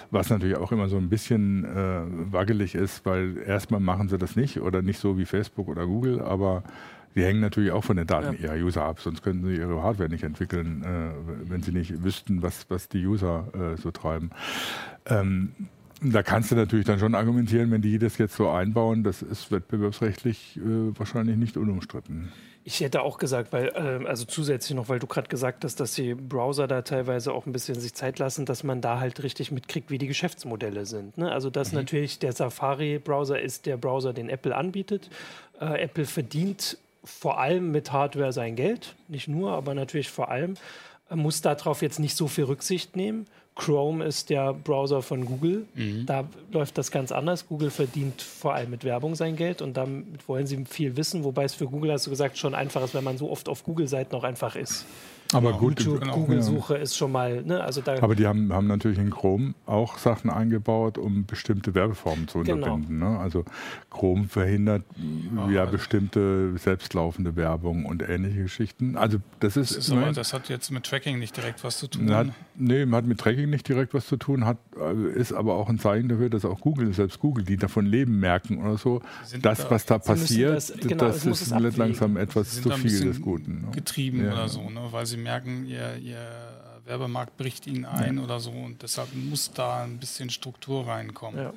[0.10, 4.36] was natürlich auch immer so ein bisschen äh, wackelig ist, weil erstmal machen sie das
[4.36, 6.64] nicht oder nicht so wie Facebook oder Google, aber
[7.14, 8.54] Sie hängen natürlich auch von den Daten ja.
[8.54, 12.42] ihrer User ab, sonst könnten sie ihre Hardware nicht entwickeln, äh, wenn sie nicht wüssten,
[12.42, 14.32] was, was die User äh, so treiben.
[15.06, 15.52] Ähm,
[16.02, 19.52] da kannst du natürlich dann schon argumentieren, wenn die das jetzt so einbauen, das ist
[19.52, 20.62] wettbewerbsrechtlich äh,
[20.98, 22.32] wahrscheinlich nicht unumstritten.
[22.64, 25.94] Ich hätte auch gesagt, weil, äh, also zusätzlich noch, weil du gerade gesagt hast, dass
[25.94, 29.52] die Browser da teilweise auch ein bisschen sich Zeit lassen, dass man da halt richtig
[29.52, 31.18] mitkriegt, wie die Geschäftsmodelle sind.
[31.18, 31.32] Ne?
[31.32, 31.80] Also, dass mhm.
[31.80, 35.10] natürlich der Safari-Browser ist der Browser, den Apple anbietet.
[35.60, 40.54] Äh, Apple verdient vor allem mit Hardware sein Geld, nicht nur, aber natürlich vor allem.
[41.10, 43.26] muss darauf jetzt nicht so viel Rücksicht nehmen.
[43.56, 45.66] Chrome ist der Browser von Google.
[45.76, 46.06] Mhm.
[46.06, 47.48] Da läuft das ganz anders.
[47.48, 51.44] Google verdient vor allem mit Werbung sein Geld und damit wollen sie viel wissen, wobei
[51.44, 54.16] es für Google, hast du gesagt, schon einfach ist, wenn man so oft auf Google-Seiten
[54.16, 54.86] auch einfach ist.
[55.34, 56.16] Aber gut, YouTube, genau.
[56.16, 57.64] Google-Suche ist schon mal, ne?
[57.64, 62.28] Also da aber die haben, haben natürlich in Chrome auch Sachen eingebaut, um bestimmte Werbeformen
[62.28, 62.56] zu genau.
[62.56, 63.00] unterbinden.
[63.00, 63.14] Genau.
[63.14, 63.20] Ne?
[63.20, 63.46] Also
[63.90, 64.84] Chrome verhindert
[65.36, 68.98] ja, ja also bestimmte selbstlaufende Werbung und ähnliche Geschichten.
[68.98, 69.72] Also das ist.
[69.72, 72.14] Das, ist aber, das hat jetzt mit Tracking nicht direkt was zu tun.
[72.14, 75.70] Hat, nee, hat mit Tracking nicht direkt was zu tun, hat, äh, ist aber auch
[75.70, 79.02] ein Zeichen dafür, dass auch Google, selbst Google, die davon leben, merken oder so,
[79.42, 83.62] das, da, was da passiert, das, genau, das ist langsam etwas zu viel des Guten.
[83.62, 83.72] Ne?
[83.72, 84.34] Getrieben ja.
[84.34, 84.82] oder so, ne?
[84.92, 88.24] weil sie merken, ihr, ihr Werbemarkt bricht ihnen ein ja.
[88.24, 91.40] oder so und deshalb muss da ein bisschen Struktur reinkommen.
[91.40, 91.54] Ja.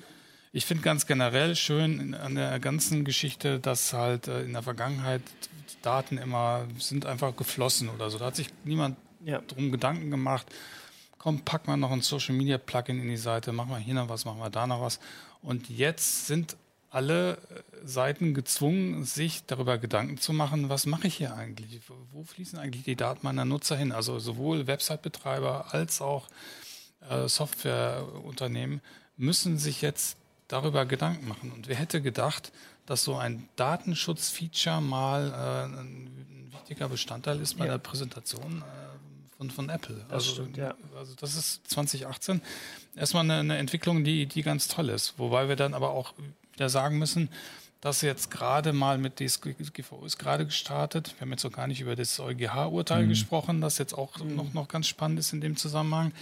[0.52, 5.22] Ich finde ganz generell schön an der ganzen Geschichte, dass halt äh, in der Vergangenheit
[5.82, 8.18] Daten immer sind einfach geflossen oder so.
[8.18, 9.40] Da hat sich niemand ja.
[9.40, 10.46] drum Gedanken gemacht.
[11.18, 14.08] Komm, pack mal noch ein Social Media Plugin in die Seite, machen wir hier noch
[14.08, 15.00] was, machen wir da noch was.
[15.42, 16.56] Und jetzt sind
[16.94, 17.38] alle
[17.84, 21.80] Seiten gezwungen, sich darüber Gedanken zu machen, was mache ich hier eigentlich?
[22.12, 23.92] Wo fließen eigentlich die Daten meiner Nutzer hin?
[23.92, 26.28] Also sowohl Website-Betreiber als auch
[27.08, 28.80] äh, Softwareunternehmen
[29.16, 30.16] müssen sich jetzt
[30.48, 31.50] darüber Gedanken machen.
[31.52, 32.52] Und wer hätte gedacht,
[32.86, 37.72] dass so ein Datenschutz-Feature mal äh, ein wichtiger Bestandteil ist bei ja.
[37.72, 39.96] der Präsentation äh, von, von Apple.
[40.08, 40.74] Das also, stimmt, ja.
[40.96, 42.40] also das ist 2018
[42.94, 45.18] erstmal eine, eine Entwicklung, die, die ganz toll ist.
[45.18, 46.14] Wobei wir dann aber auch
[46.54, 47.28] wieder sagen müssen,
[47.84, 51.14] dass jetzt gerade mal mit DSGVO ist gerade gestartet.
[51.18, 53.10] Wir haben jetzt noch gar nicht über das EuGH-Urteil mhm.
[53.10, 54.36] gesprochen, das jetzt auch mhm.
[54.36, 56.12] noch, noch ganz spannend ist in dem Zusammenhang,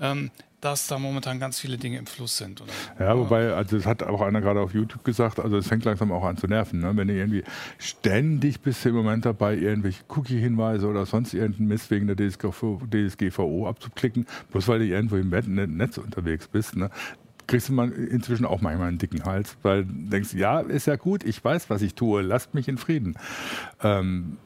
[0.00, 2.60] ähm, dass da momentan ganz viele Dinge im Fluss sind.
[2.60, 2.72] Oder?
[2.98, 6.10] Ja, wobei, also das hat auch einer gerade auf YouTube gesagt, also es fängt langsam
[6.10, 6.80] auch an zu nerven.
[6.80, 6.96] Ne?
[6.96, 7.44] Wenn du irgendwie
[7.78, 13.68] ständig bist im Moment dabei, irgendwelche Cookie-Hinweise oder sonst irgendeinen Mist wegen der DSGVO, DSGVO
[13.68, 15.28] abzuklicken, bloß weil du irgendwo im
[15.76, 16.74] Netz unterwegs bist.
[16.74, 16.90] Ne?
[17.46, 20.96] Kriegst du man inzwischen auch manchmal einen dicken Hals, weil du denkst, ja, ist ja
[20.96, 23.16] gut, ich weiß, was ich tue, lasst mich in Frieden.
[23.82, 24.38] Ähm,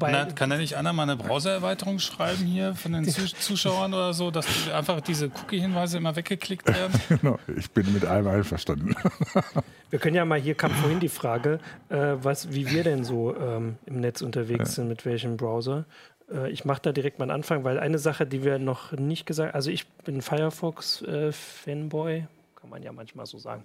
[0.00, 3.04] kann, kann da nicht einer mal eine Browser-Erweiterung schreiben hier von den
[3.38, 7.00] Zuschauern oder so, dass einfach diese Cookie-Hinweise immer weggeklickt werden?
[7.08, 8.96] genau, ich bin mit allem einverstanden.
[9.90, 13.36] wir können ja mal, hier kam vorhin die Frage, äh, was, wie wir denn so
[13.36, 14.74] ähm, im Netz unterwegs ja.
[14.74, 15.84] sind, mit welchem Browser.
[16.30, 19.26] Äh, ich mache da direkt mal einen Anfang, weil eine Sache, die wir noch nicht
[19.26, 22.26] gesagt also ich bin Firefox-Fanboy, äh,
[22.60, 23.62] kann man ja manchmal so sagen.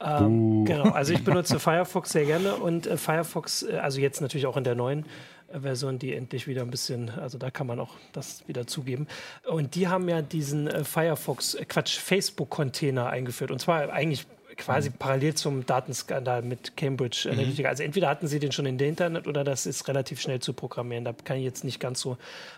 [0.00, 0.64] Ähm, uh.
[0.64, 4.56] Genau, also ich benutze Firefox sehr gerne und äh, Firefox, äh, also jetzt natürlich auch
[4.56, 5.06] in der neuen
[5.48, 9.08] äh, Version, die endlich wieder ein bisschen, also da kann man auch das wieder zugeben.
[9.44, 13.50] Und die haben ja diesen äh, Firefox, Quatsch, Facebook-Container eingeführt.
[13.50, 14.94] Und zwar eigentlich quasi mhm.
[14.94, 17.68] parallel zum Datenskandal mit Cambridge Analytica.
[17.68, 17.70] Mhm.
[17.70, 20.52] Also entweder hatten sie den schon in der Internet oder das ist relativ schnell zu
[20.52, 21.04] programmieren.
[21.04, 22.16] Da kann ich jetzt nicht ganz so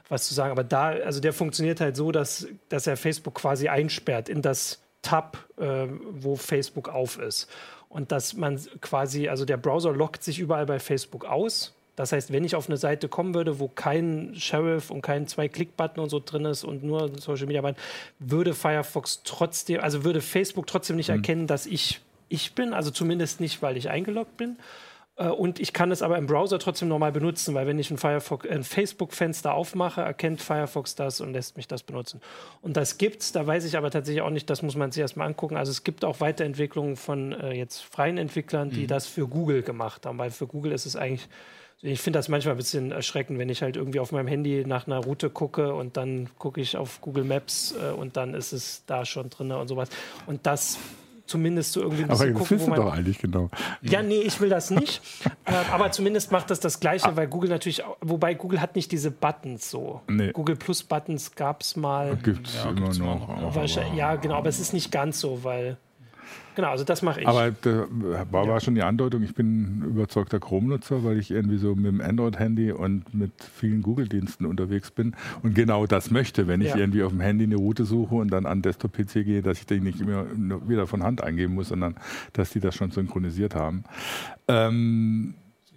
[0.08, 0.50] was zu sagen.
[0.50, 4.80] Aber da, also der funktioniert halt so, dass, dass er Facebook quasi einsperrt in das
[5.02, 7.48] Tab, äh, wo Facebook auf ist.
[7.88, 12.32] Und dass man quasi, also der Browser lockt sich überall bei Facebook aus das heißt,
[12.32, 16.20] wenn ich auf eine Seite kommen würde, wo kein Sheriff und kein Zwei-Klick-Button und so
[16.24, 17.80] drin ist und nur Social Media Button,
[18.18, 21.16] würde Firefox trotzdem, also würde Facebook trotzdem nicht mhm.
[21.16, 24.56] erkennen, dass ich ich bin, also zumindest nicht, weil ich eingeloggt bin.
[25.16, 27.98] Äh, und ich kann es aber im Browser trotzdem normal benutzen, weil wenn ich ein,
[28.50, 32.20] ein Facebook-Fenster aufmache, erkennt Firefox das und lässt mich das benutzen.
[32.62, 35.26] Und das gibt's, da weiß ich aber tatsächlich auch nicht, das muss man sich erstmal
[35.26, 35.56] angucken.
[35.56, 38.88] Also es gibt auch Weiterentwicklungen von äh, jetzt freien Entwicklern, die mhm.
[38.88, 41.28] das für Google gemacht haben, weil für Google ist es eigentlich
[41.82, 44.86] ich finde das manchmal ein bisschen erschreckend, wenn ich halt irgendwie auf meinem Handy nach
[44.86, 48.84] einer Route gucke und dann gucke ich auf Google Maps äh, und dann ist es
[48.86, 49.88] da schon drin und sowas.
[50.26, 50.78] Und das
[51.26, 52.80] zumindest so irgendwie ein bisschen aber gucken, wo man...
[52.80, 53.50] doch eigentlich genau.
[53.82, 55.02] Ja, nee, ich will das nicht.
[55.44, 57.16] äh, aber zumindest macht das das Gleiche, ah.
[57.16, 60.00] weil Google natürlich, wobei Google hat nicht diese Buttons so.
[60.08, 60.32] Nee.
[60.32, 62.16] Google Plus Buttons gab es mal.
[62.16, 63.54] Gibt es ja, immer noch.
[63.54, 63.94] noch.
[63.94, 65.76] ja, genau, aber es ist nicht ganz so, weil
[66.56, 67.28] Genau, also das mache ich.
[67.28, 67.86] Aber da
[68.30, 72.00] war, war schon die Andeutung, ich bin überzeugter Chrome-Nutzer, weil ich irgendwie so mit dem
[72.00, 76.78] Android-Handy und mit vielen Google-Diensten unterwegs bin und genau das möchte, wenn ich ja.
[76.78, 79.80] irgendwie auf dem Handy eine Route suche und dann an Desktop-PC gehe, dass ich die
[79.80, 80.24] nicht immer
[80.66, 81.96] wieder von Hand eingeben muss, sondern
[82.32, 83.84] dass die das schon synchronisiert haben.
[84.48, 85.34] Ähm,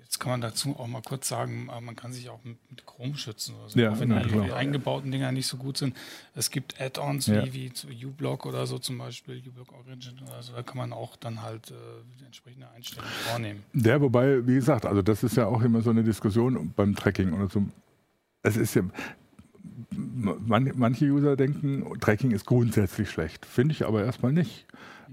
[0.09, 3.15] Jetzt kann man dazu auch mal kurz sagen, äh, man kann sich auch mit, Chrome
[3.15, 4.55] schützen oder so, ja, auch wenn die genau.
[4.55, 5.95] eingebauten Dinger nicht so gut sind.
[6.33, 7.45] Es gibt Add-ons ja.
[7.45, 10.93] wie, wie zu uBlock oder so zum Beispiel, uBlock Origin oder so, da kann man
[10.93, 13.63] auch dann halt äh, entsprechende Einstellungen vornehmen.
[13.73, 17.31] Ja, wobei, wie gesagt, also das ist ja auch immer so eine Diskussion beim Tracking
[17.33, 17.63] oder so.
[18.41, 18.81] Es ist ja,
[19.91, 23.45] manche User denken, Tracking ist grundsätzlich schlecht.
[23.45, 24.65] Finde ich aber erstmal nicht.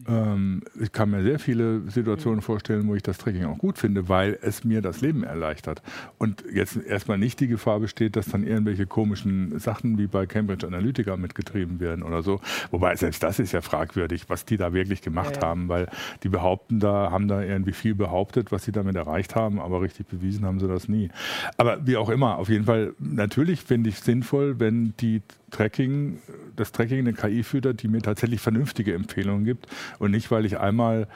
[0.09, 4.09] Ähm, ich kann mir sehr viele Situationen vorstellen, wo ich das Tracking auch gut finde,
[4.09, 5.82] weil es mir das Leben erleichtert.
[6.18, 10.66] Und jetzt erstmal nicht die Gefahr besteht, dass dann irgendwelche komischen Sachen wie bei Cambridge
[10.66, 12.40] Analytica mitgetrieben werden oder so.
[12.70, 15.48] Wobei selbst das ist ja fragwürdig, was die da wirklich gemacht ja, ja.
[15.48, 15.88] haben, weil
[16.22, 20.06] die behaupten da, haben da irgendwie viel behauptet, was sie damit erreicht haben, aber richtig
[20.06, 21.11] bewiesen haben sie das nie.
[21.56, 26.18] Aber wie auch immer, auf jeden Fall, natürlich finde ich sinnvoll, wenn die Tracking,
[26.56, 29.66] das Tracking eine KI füttert, die mir tatsächlich vernünftige Empfehlungen gibt
[29.98, 31.09] und nicht, weil ich einmal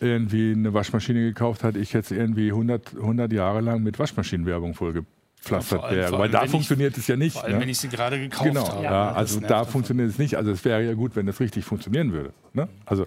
[0.00, 5.82] irgendwie eine Waschmaschine gekauft habe, ich jetzt irgendwie 100, 100 Jahre lang mit Waschmaschinenwerbung vollgepflastert
[5.82, 6.18] ja, wäre.
[6.18, 7.34] Weil da funktioniert es ja nicht.
[7.34, 7.60] Vor allem, ne?
[7.62, 8.84] wenn ich sie gerade gekauft genau, habe.
[8.84, 10.36] Ja, also da funktioniert es nicht.
[10.36, 12.32] Also es wäre ja gut, wenn das richtig funktionieren würde.
[12.52, 12.68] Ne?
[12.84, 13.06] Also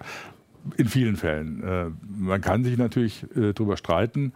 [0.76, 1.62] in vielen Fällen.
[1.62, 4.32] Äh, man kann sich natürlich äh, darüber streiten,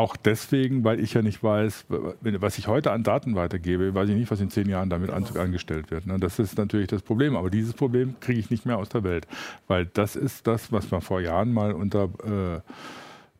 [0.00, 4.16] auch deswegen, weil ich ja nicht weiß, was ich heute an Daten weitergebe, weiß ich
[4.16, 5.40] nicht, was in zehn Jahren damit genau.
[5.40, 6.06] angestellt wird.
[6.06, 6.18] Ne?
[6.18, 7.36] Das ist natürlich das Problem.
[7.36, 9.26] Aber dieses Problem kriege ich nicht mehr aus der Welt.
[9.68, 12.60] Weil das ist das, was man vor Jahren mal unter äh,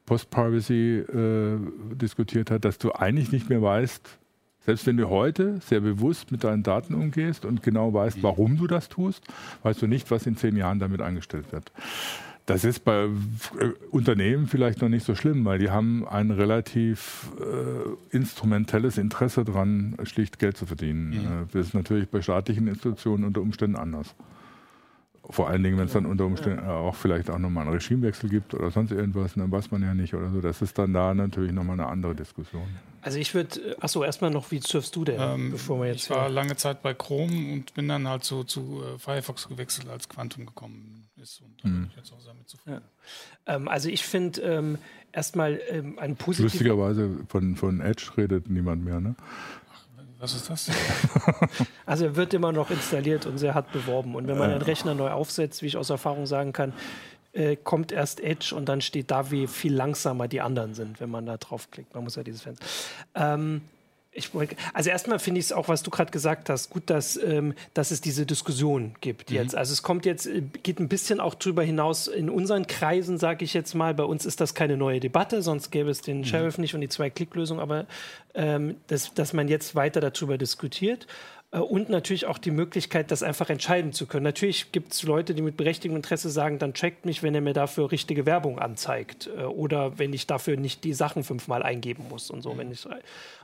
[0.05, 1.59] Post-Privacy äh,
[1.95, 4.19] diskutiert hat, dass du eigentlich nicht mehr weißt,
[4.67, 8.23] selbst wenn du heute sehr bewusst mit deinen Daten umgehst und genau weißt, mhm.
[8.23, 9.25] warum du das tust,
[9.63, 11.73] weißt du nicht, was in zehn Jahren damit angestellt wird.
[12.51, 13.09] Das ist bei äh,
[13.91, 19.97] Unternehmen vielleicht noch nicht so schlimm, weil die haben ein relativ äh, instrumentelles Interesse daran,
[20.05, 21.11] schlicht Geld zu verdienen.
[21.11, 21.17] Mhm.
[21.17, 24.15] Äh, das ist natürlich bei staatlichen Institutionen unter Umständen anders.
[25.29, 26.73] Vor allen Dingen, wenn es dann unter Umständen ja.
[26.73, 30.13] auch vielleicht auch nochmal einen Regimewechsel gibt oder sonst irgendwas, dann weiß man ja nicht
[30.15, 30.41] oder so.
[30.41, 32.67] Das ist dann da natürlich nochmal eine andere Diskussion.
[33.03, 36.05] Also ich würde, achso, erstmal noch, wie surfst du denn, ähm, bevor wir jetzt...
[36.05, 39.89] Ich war lange Zeit bei Chrome und bin dann halt so zu äh, Firefox gewechselt,
[39.89, 41.41] als Quantum gekommen ist.
[41.41, 42.81] Und da bin ich jetzt auch damit zufrieden.
[43.47, 43.55] Ja.
[43.55, 44.79] Ähm, also ich finde ähm,
[45.13, 46.55] erstmal ähm, ein positives...
[46.55, 49.15] Lustigerweise von, von Edge redet niemand mehr, ne?
[50.19, 50.71] Was ist das?
[51.87, 54.15] also er wird immer noch installiert und sehr hart beworben.
[54.15, 56.75] Und wenn man einen Rechner neu aufsetzt, wie ich aus Erfahrung sagen kann,
[57.33, 61.11] äh, kommt erst Edge und dann steht da, wie viel langsamer die anderen sind, wenn
[61.11, 61.95] man da draufklickt.
[61.95, 62.67] Man muss ja dieses Fenster.
[63.15, 63.63] Ähm,
[64.13, 64.31] ich,
[64.75, 67.93] also erstmal finde ich es auch, was du gerade gesagt hast, gut, dass, ähm, dass
[67.93, 69.37] es diese Diskussion gibt mhm.
[69.37, 69.55] jetzt.
[69.55, 73.45] Also es kommt jetzt, äh, geht ein bisschen auch drüber hinaus in unseren Kreisen, sage
[73.45, 73.95] ich jetzt mal.
[73.95, 76.25] Bei uns ist das keine neue Debatte, sonst gäbe es den mhm.
[76.25, 77.87] Sheriff nicht und die Zwei-Klick-Lösung, aber
[78.35, 81.07] ähm, das, dass man jetzt weiter darüber diskutiert.
[81.53, 84.25] Äh, und natürlich auch die Möglichkeit, das einfach entscheiden zu können.
[84.25, 87.53] Natürlich gibt es Leute, die mit berechtigtem Interesse sagen, dann checkt mich, wenn er mir
[87.53, 92.31] dafür richtige Werbung anzeigt äh, oder wenn ich dafür nicht die Sachen fünfmal eingeben muss
[92.31, 92.55] und so.
[92.55, 92.59] Mhm.
[92.59, 92.87] Wenn ich,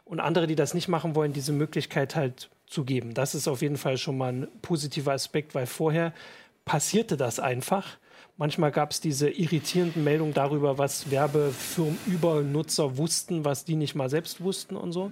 [0.04, 3.14] und andere, die das nicht machen wollen, diese Möglichkeit halt zu geben.
[3.14, 6.12] Das ist auf jeden Fall schon mal ein positiver Aspekt, weil vorher
[6.64, 7.96] passierte das einfach.
[8.38, 13.94] Manchmal gab es diese irritierenden Meldungen darüber, was Werbefirmen über Nutzer wussten, was die nicht
[13.94, 15.10] mal selbst wussten und so.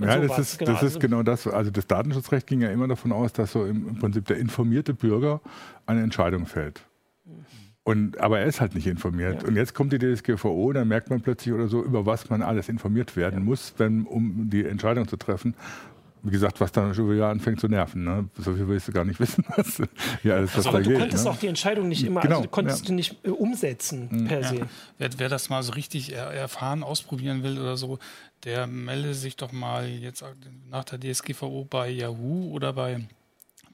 [0.00, 0.72] Ja, das, ist, genau.
[0.72, 1.46] das ist also genau das.
[1.46, 5.40] Also das Datenschutzrecht ging ja immer davon aus, dass so im, Prinzip der informierte Bürger
[5.86, 6.84] eine Entscheidung fällt.
[7.84, 9.42] Und, aber er ist halt nicht informiert.
[9.42, 9.48] Ja.
[9.48, 12.68] Und jetzt kommt die DSGVO, dann merkt man plötzlich oder so, über was man alles
[12.68, 13.44] informiert werden ja.
[13.44, 15.54] muss, wenn, um die Entscheidung zu treffen
[16.24, 18.04] wie gesagt, was dann schon wieder anfängt zu nerven.
[18.04, 18.28] Ne?
[18.38, 19.82] So viel willst du gar nicht wissen, was,
[20.22, 20.96] ja, alles, was also, da du geht.
[20.96, 21.30] Du konntest ne?
[21.30, 22.86] auch die Entscheidung nicht immer, genau, also konntest ja.
[22.88, 24.24] du nicht äh, umsetzen mhm.
[24.26, 24.66] per se.
[24.98, 27.98] Wer, wer, das mal so richtig er, erfahren, ausprobieren will oder so,
[28.44, 30.24] der melde sich doch mal jetzt
[30.68, 33.06] nach der DSGVO bei Yahoo oder bei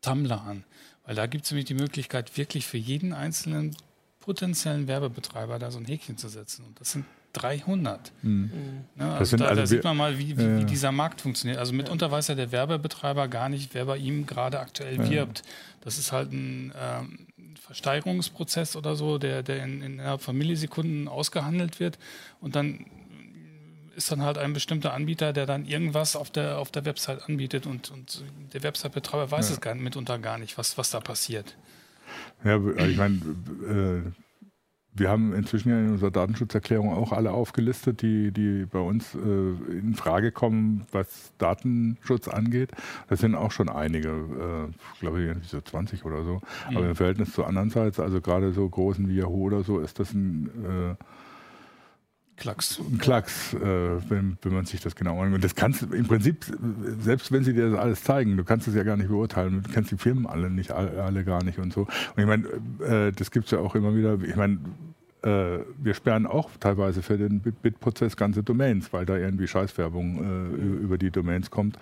[0.02, 0.64] Tumblr an.
[1.04, 3.76] Weil da gibt es nämlich die Möglichkeit, wirklich für jeden einzelnen
[4.20, 6.66] potenziellen Werbebetreiber da so ein Häkchen zu setzen.
[6.66, 8.12] Und das sind 300.
[8.22, 8.50] Mhm.
[8.98, 11.58] Ja, also da, also da sieht man mal, wie, wie, wie, dieser Markt funktioniert.
[11.58, 15.10] Also mitunter weiß ja der Werbebetreiber gar nicht, wer bei ihm gerade aktuell ja.
[15.10, 15.42] wirbt.
[15.80, 17.26] Das ist halt ein ähm,
[17.60, 21.98] Versteigerungsprozess oder so, der, der in, innerhalb von Millisekunden ausgehandelt wird.
[22.40, 22.84] Und dann
[24.00, 27.66] ist dann halt ein bestimmter Anbieter, der dann irgendwas auf der, auf der Website anbietet
[27.66, 29.54] und, und der Website-Betreiber weiß ja.
[29.54, 31.54] es gar, mitunter gar nicht, was, was da passiert.
[32.42, 33.16] Ja, ich meine,
[33.68, 34.10] äh,
[34.94, 39.18] wir haben inzwischen ja in unserer Datenschutzerklärung auch alle aufgelistet, die, die bei uns äh,
[39.18, 42.70] in Frage kommen, was Datenschutz angeht.
[43.08, 46.40] Das sind auch schon einige, äh, glaube ich, so 20 oder so.
[46.70, 46.76] Mhm.
[46.76, 50.00] Aber im Verhältnis zu anderen Sites, also gerade so großen wie Yahoo oder so, ist
[50.00, 51.04] das ein äh,
[52.40, 52.80] Klacks.
[52.98, 55.44] Klacks, äh, wenn, wenn man sich das genau anguckt.
[55.44, 56.46] Das kannst du im Prinzip,
[56.98, 59.62] selbst wenn sie dir das alles zeigen, du kannst es ja gar nicht beurteilen.
[59.62, 61.82] Du kennst die Firmen alle nicht, alle, alle gar nicht und so.
[61.82, 62.48] Und ich meine,
[62.82, 64.18] äh, das gibt es ja auch immer wieder.
[64.22, 64.58] Ich meine,
[65.22, 70.98] wir sperren auch teilweise für den Bit-Prozess ganze Domains, weil da irgendwie Scheißwerbung äh, über
[70.98, 71.78] die Domains kommt.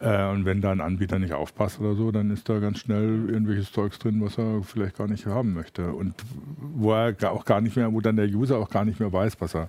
[0.00, 3.28] Äh, und wenn da ein Anbieter nicht aufpasst oder so, dann ist da ganz schnell
[3.28, 5.92] irgendwelches Zeugs drin, was er vielleicht gar nicht haben möchte.
[5.92, 6.14] Und
[6.58, 9.40] wo er auch gar nicht mehr, wo dann der User auch gar nicht mehr weiß,
[9.40, 9.68] was er,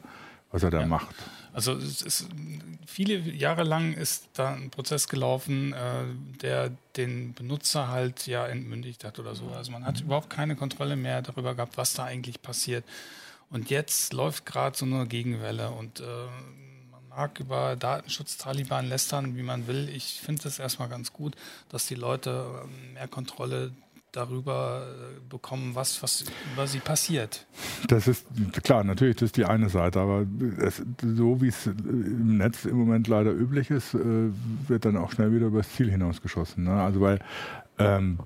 [0.51, 0.87] was er da ja.
[0.87, 1.15] macht.
[1.53, 2.27] Also ist,
[2.87, 6.03] viele Jahre lang ist da ein Prozess gelaufen, äh,
[6.41, 9.47] der den Benutzer halt ja entmündigt hat oder so.
[9.49, 12.83] Also man hat überhaupt keine Kontrolle mehr darüber gehabt, was da eigentlich passiert.
[13.51, 16.03] Und jetzt läuft gerade so eine Gegenwelle und äh,
[16.91, 19.89] man mag über Datenschutz-Taliban lästern, wie man will.
[19.89, 21.35] Ich finde es erstmal ganz gut,
[21.69, 23.71] dass die Leute äh, mehr Kontrolle
[24.13, 26.23] darüber äh, bekommen, was, was
[26.53, 27.45] über sie passiert.
[27.87, 28.25] Das ist
[28.63, 30.25] klar, natürlich, das ist die eine Seite, aber
[30.59, 34.29] es, so wie es im Netz im Moment leider üblich ist, äh,
[34.67, 36.63] wird dann auch schnell wieder übers Ziel hinausgeschossen.
[36.63, 36.81] Ne?
[36.81, 37.19] Also weil,
[37.79, 38.19] ähm,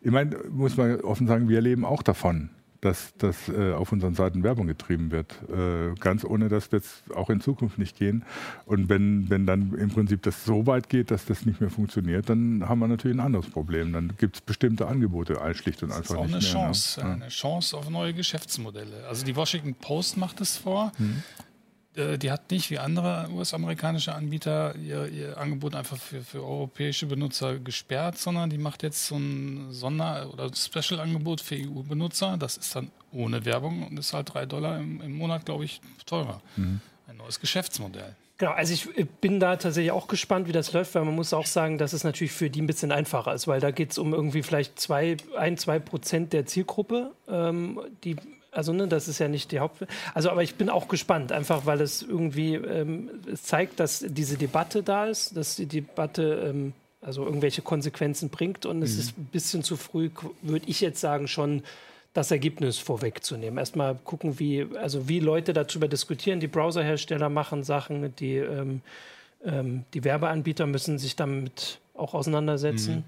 [0.00, 4.14] ich meine, muss man offen sagen, wir leben auch davon dass, dass äh, auf unseren
[4.14, 5.34] Seiten Werbung getrieben wird.
[5.50, 8.24] Äh, ganz ohne das wird es auch in Zukunft nicht gehen.
[8.66, 12.28] Und wenn, wenn dann im Prinzip das so weit geht, dass das nicht mehr funktioniert,
[12.28, 13.92] dann haben wir natürlich ein anderes Problem.
[13.92, 16.38] Dann gibt es bestimmte Angebote schlicht und einfach nicht mehr.
[16.38, 17.12] Das ist auch eine Chance, ne?
[17.12, 19.06] eine Chance auf neue Geschäftsmodelle.
[19.08, 20.92] Also die Washington Post macht es vor.
[20.98, 21.22] Mhm.
[21.98, 27.06] Äh, die hat nicht wie andere US-amerikanische Anbieter ihr, ihr, Angebot einfach für, für, europäische
[27.06, 32.36] Benutzer gesperrt, sondern die macht jetzt so ein Sonder- oder Special-Angebot für EU-Benutzer.
[32.38, 35.80] Das ist dann ohne Werbung und ist halt drei Dollar im, im Monat, glaube ich,
[36.06, 36.40] teurer.
[36.56, 36.80] Mhm.
[37.08, 38.14] Ein neues Geschäftsmodell.
[38.36, 41.46] Genau, also ich bin da tatsächlich auch gespannt, wie das läuft, weil man muss auch
[41.46, 44.14] sagen, dass es natürlich für die ein bisschen einfacher ist, weil da geht es um
[44.14, 48.14] irgendwie vielleicht zwei, ein, zwei Prozent der Zielgruppe, ähm, die
[48.58, 49.86] also ne, das ist ja nicht die Haupt.
[50.14, 54.36] Also, aber ich bin auch gespannt, einfach weil es irgendwie ähm, es zeigt, dass diese
[54.36, 58.82] Debatte da ist, dass die Debatte ähm, also irgendwelche Konsequenzen bringt und mhm.
[58.82, 60.10] es ist ein bisschen zu früh,
[60.42, 61.62] würde ich jetzt sagen, schon
[62.14, 63.58] das Ergebnis vorwegzunehmen.
[63.58, 66.40] Erstmal gucken, wie also wie Leute darüber diskutieren.
[66.40, 68.80] Die Browserhersteller machen Sachen, die ähm,
[69.44, 72.96] ähm die Werbeanbieter müssen sich damit auch auseinandersetzen.
[72.96, 73.04] Mhm.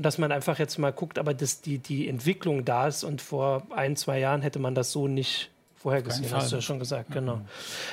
[0.00, 3.20] Und dass man einfach jetzt mal guckt, aber dass die, die Entwicklung da ist und
[3.20, 6.78] vor ein, zwei Jahren hätte man das so nicht vorhergesehen, Kein hast du ja schon
[6.78, 7.36] gesagt, genau.
[7.36, 7.44] Mhm.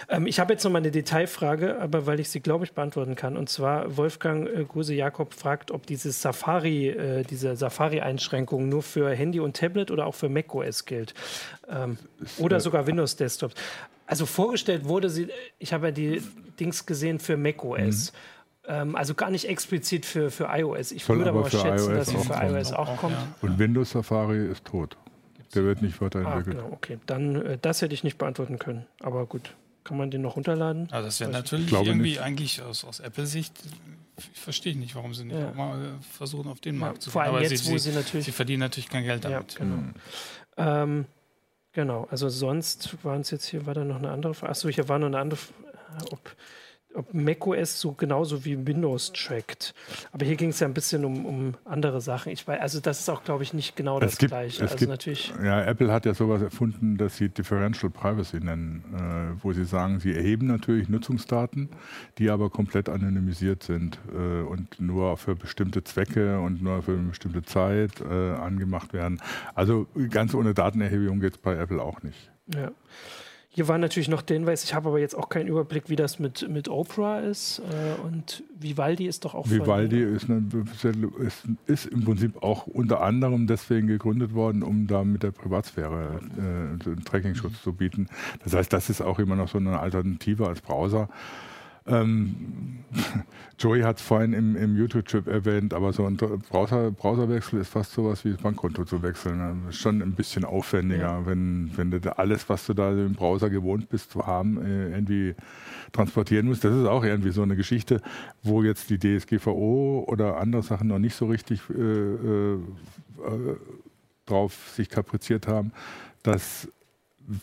[0.08, 3.16] Ähm, ich habe jetzt noch mal eine Detailfrage, aber weil ich sie, glaube ich, beantworten
[3.16, 3.36] kann.
[3.36, 9.14] Und zwar Wolfgang äh, Guse Jakob fragt, ob diese Safari, äh, diese Safari-Einschränkung nur für
[9.14, 11.14] Handy und Tablet oder auch für macOS gilt.
[11.70, 11.98] Ähm,
[12.38, 13.54] oder sogar Windows-Desktops.
[14.06, 15.28] Also vorgestellt wurde sie,
[15.60, 16.24] ich habe ja die
[16.58, 18.14] Dings gesehen für macOS.
[18.14, 18.18] Mhm.
[18.68, 20.92] Ähm, also gar nicht explizit für, für iOS.
[20.92, 23.16] Ich Soll würde aber, aber schätzen, dass sie für iOS auch, auch kommt.
[23.16, 23.28] Ja.
[23.42, 24.98] Und Windows Safari ist tot.
[25.56, 26.58] Der wird nicht weiterentwickelt.
[26.58, 27.00] Ah, genau, okay.
[27.06, 28.86] Dann, äh, das hätte ich nicht beantworten können.
[29.00, 30.90] Aber gut, kann man den noch runterladen?
[30.92, 32.22] Also das wäre natürlich irgendwie nicht.
[32.22, 33.54] eigentlich aus, aus Apple-Sicht,
[34.18, 35.54] ich verstehe nicht, warum sie nicht ja.
[35.54, 37.14] mal äh, versuchen, auf den ja, Markt zu gehen.
[37.14, 38.26] Vor allem Aber jetzt, sie, wo sie natürlich...
[38.26, 39.54] Sie verdienen natürlich kein Geld damit.
[39.54, 39.76] Ja, genau.
[39.76, 39.94] Mhm.
[40.58, 41.06] Ähm,
[41.72, 44.52] genau, also sonst waren es jetzt hier, war da noch eine andere Frage.
[44.52, 46.36] Achso, hier war noch eine andere Frage, ob
[46.98, 49.74] ob macOS so genauso wie Windows trackt.
[50.12, 52.32] Aber hier ging es ja ein bisschen um, um andere Sachen.
[52.32, 54.64] Ich weiß, also das ist auch, glaube ich, nicht genau das gibt, Gleiche.
[54.64, 55.34] also gibt, natürlich.
[55.44, 60.00] Ja, Apple hat ja sowas erfunden, das sie Differential Privacy nennen, äh, wo sie sagen,
[60.00, 61.70] sie erheben natürlich Nutzungsdaten,
[62.18, 67.10] die aber komplett anonymisiert sind äh, und nur für bestimmte Zwecke und nur für eine
[67.10, 69.22] bestimmte Zeit äh, angemacht werden.
[69.54, 72.32] Also ganz ohne Datenerhebung geht es bei Apple auch nicht.
[72.54, 72.72] Ja.
[73.58, 76.20] Hier war natürlich noch der Hinweis, ich habe aber jetzt auch keinen Überblick, wie das
[76.20, 77.58] mit, mit Oprah ist.
[77.58, 79.50] Äh, und Vivaldi ist doch auch.
[79.50, 80.48] Vivaldi ist, eine,
[81.26, 86.20] ist, ist, im Prinzip auch unter anderem deswegen gegründet worden, um da mit der Privatsphäre
[86.38, 88.10] äh, einen Tracking-Schutz zu bieten.
[88.44, 91.10] Das heißt, das ist auch immer noch so eine Alternative als Browser.
[91.88, 92.84] Ähm,
[93.60, 97.92] Joey hat es vorhin im, im YouTube-Chip erwähnt, aber so ein Browser, Browserwechsel ist fast
[97.92, 99.42] sowas wie das Bankkonto zu wechseln.
[99.42, 101.26] Also ist schon ein bisschen aufwendiger, ja.
[101.26, 105.36] wenn, wenn du alles, was du da im Browser gewohnt bist zu haben, äh, irgendwie
[105.92, 106.64] transportieren musst.
[106.64, 108.02] Das ist auch irgendwie so eine Geschichte,
[108.44, 113.56] wo jetzt die DSGVO oder andere Sachen noch nicht so richtig äh, äh, äh
[114.26, 115.72] drauf sich kapriziert haben,
[116.22, 116.68] dass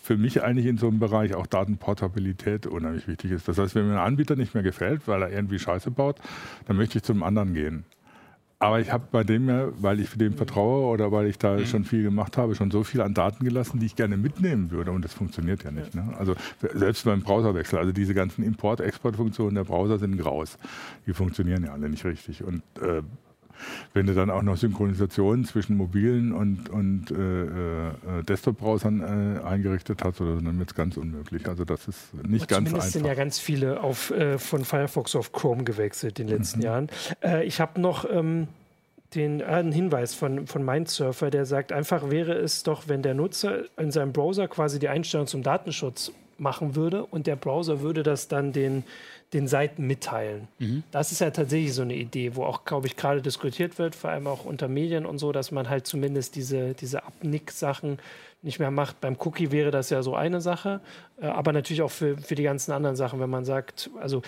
[0.02, 3.48] für mich eigentlich in so einem Bereich auch Datenportabilität unheimlich wichtig ist.
[3.48, 6.20] Das heißt, wenn mir ein Anbieter nicht mehr gefällt, weil er irgendwie Scheiße baut,
[6.66, 7.84] dann möchte ich zum anderen gehen.
[8.64, 11.66] Aber ich habe bei dem ja, weil ich dem vertraue oder weil ich da mhm.
[11.66, 14.90] schon viel gemacht habe, schon so viel an Daten gelassen, die ich gerne mitnehmen würde.
[14.90, 15.94] Und das funktioniert ja nicht.
[15.94, 16.14] Ne?
[16.18, 16.34] Also
[16.72, 20.56] selbst beim Browserwechsel, also diese ganzen Import-Export-Funktionen der Browser sind graus.
[21.06, 22.42] Die funktionieren ja alle nicht richtig.
[22.42, 23.02] Und äh,
[23.92, 30.02] wenn du dann auch noch Synchronisationen zwischen mobilen und, und äh, äh, Desktop-Browsern äh, eingerichtet
[30.04, 31.48] hast, oder dann wird es ganz unmöglich.
[31.48, 32.86] Also das ist nicht Aber ganz einfach.
[32.88, 36.64] sind ja ganz viele auf, äh, von Firefox auf Chrome gewechselt in den letzten mhm.
[36.64, 36.88] Jahren.
[37.22, 38.48] Äh, ich habe noch ähm,
[39.14, 43.14] den, äh, einen Hinweis von, von Mindsurfer, der sagt, einfach wäre es doch, wenn der
[43.14, 48.02] Nutzer in seinem Browser quasi die Einstellung zum Datenschutz machen würde und der Browser würde
[48.02, 48.84] das dann den,
[49.32, 50.48] den Seiten mitteilen.
[50.58, 50.84] Mhm.
[50.90, 54.10] Das ist ja tatsächlich so eine Idee, wo auch, glaube ich, gerade diskutiert wird, vor
[54.10, 57.98] allem auch unter Medien und so, dass man halt zumindest diese, diese Abnick-Sachen
[58.42, 59.00] nicht mehr macht.
[59.00, 60.80] Beim Cookie wäre das ja so eine Sache,
[61.20, 64.22] äh, aber natürlich auch für, für die ganzen anderen Sachen, wenn man sagt, also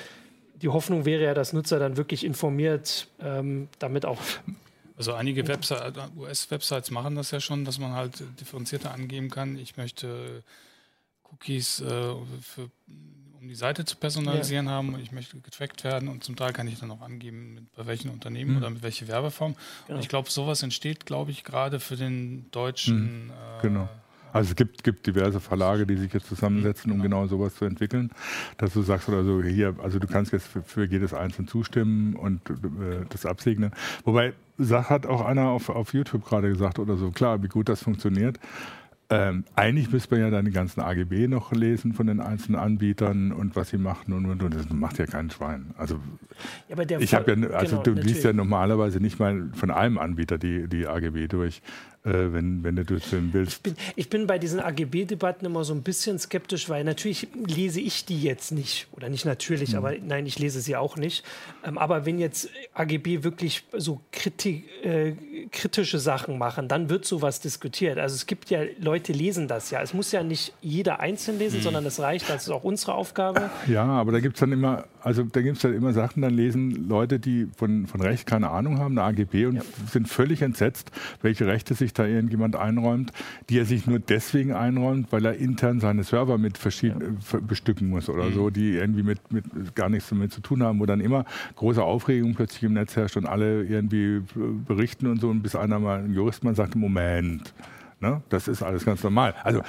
[0.63, 4.21] die Hoffnung wäre ja, dass Nutzer dann wirklich informiert ähm, damit auch.
[4.97, 5.45] Also einige
[6.17, 9.59] US-Websites machen das ja schon, dass man halt differenzierter angeben kann.
[9.59, 10.43] Ich möchte
[11.33, 11.85] Cookies äh,
[12.41, 12.71] für,
[13.41, 14.73] um die Seite zu personalisieren ja.
[14.73, 14.99] haben.
[15.01, 18.11] Ich möchte getrackt werden und zum Teil kann ich dann auch angeben, mit, bei welchen
[18.11, 18.57] Unternehmen mhm.
[18.59, 19.55] oder mit welcher Werbeform.
[19.87, 19.97] Genau.
[19.97, 23.27] Und ich glaube, sowas entsteht, glaube ich, gerade für den deutschen.
[23.27, 23.31] Mhm.
[23.31, 23.89] Äh, genau.
[24.33, 27.23] Also es gibt, gibt diverse Verlage, die sich jetzt zusammensetzen, um genau.
[27.23, 28.11] genau sowas zu entwickeln.
[28.59, 32.15] Dass du sagst oder so, hier, also du kannst jetzt für, für jedes Einzelne zustimmen
[32.17, 33.73] und äh, das absegnen.
[34.05, 37.69] Wobei, Sach hat auch einer auf, auf YouTube gerade gesagt oder so, klar, wie gut
[37.69, 38.39] das funktioniert.
[39.09, 43.31] Ähm, eigentlich müsste man ja dann die ganzen AGB noch lesen von den einzelnen Anbietern
[43.31, 44.55] und was sie machen und, und, und.
[44.55, 45.75] Das macht ja kein Schwein.
[45.79, 46.01] Also,
[46.69, 50.39] ja, ich habe ja, also genau, du liest ja normalerweise nicht mal von einem Anbieter
[50.39, 51.63] die, die AGB durch
[52.11, 53.57] wenn, wenn du durchfilmen willst.
[53.57, 57.81] Ich bin, ich bin bei diesen AGB-Debatten immer so ein bisschen skeptisch, weil natürlich lese
[57.81, 58.89] ich die jetzt nicht.
[58.93, 59.79] Oder nicht natürlich, mhm.
[59.79, 61.25] aber nein, ich lese sie auch nicht.
[61.65, 65.13] Ähm, aber wenn jetzt AGB wirklich so kriti äh,
[65.51, 67.99] kritische Sachen machen, dann wird sowas diskutiert.
[67.99, 69.83] Also es gibt ja, Leute lesen das ja.
[69.83, 71.63] Es muss ja nicht jeder einzeln lesen, mhm.
[71.63, 73.51] sondern es reicht, das ist auch unsere Aufgabe.
[73.67, 76.35] Ja, aber da gibt es dann immer, also da gibt es dann immer Sachen, dann
[76.35, 79.63] lesen Leute, die von, von Recht keine Ahnung haben, eine AGB und ja.
[79.91, 80.91] sind völlig entsetzt,
[81.23, 83.13] welche Rechte sich da irgendjemand einräumt,
[83.49, 87.39] die er sich nur deswegen einräumt, weil er intern seine Server mit verschiedenen ja.
[87.41, 88.35] bestücken muss oder mhm.
[88.35, 91.25] so, die irgendwie mit, mit gar nichts damit zu tun haben, wo dann immer
[91.57, 94.23] große Aufregung plötzlich im Netz herrscht und alle irgendwie
[94.67, 97.53] berichten und so, und bis einer mal ein Juristmann sagt, Moment,
[97.99, 98.23] Ne?
[98.29, 99.35] Das ist alles ganz normal.
[99.43, 99.63] Also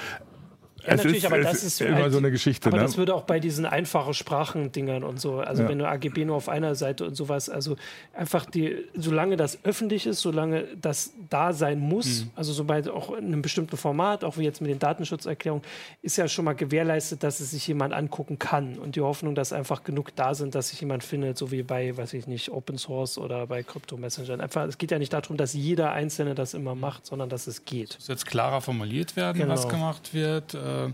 [0.88, 2.68] ja, es natürlich, ist, aber das ist immer halt, so eine Geschichte.
[2.68, 2.82] Aber ne?
[2.82, 5.68] das würde auch bei diesen einfachen Sprachendingern und so, also ja.
[5.68, 7.76] wenn du AGB nur auf einer Seite und sowas, also
[8.14, 12.30] einfach die, solange das öffentlich ist, solange das da sein muss, mhm.
[12.36, 15.64] also sobald auch in einem bestimmten Format, auch wie jetzt mit den Datenschutzerklärungen,
[16.00, 19.52] ist ja schon mal gewährleistet, dass es sich jemand angucken kann und die Hoffnung, dass
[19.52, 22.78] einfach genug da sind, dass sich jemand findet, so wie bei, weiß ich nicht, Open
[22.78, 24.40] Source oder bei Crypto Messenger.
[24.40, 27.66] Einfach, es geht ja nicht darum, dass jeder Einzelne das immer macht, sondern dass es
[27.66, 27.90] geht.
[27.90, 29.52] Es muss jetzt klarer formuliert werden, genau.
[29.52, 30.54] was gemacht wird.
[30.54, 30.92] Äh äh,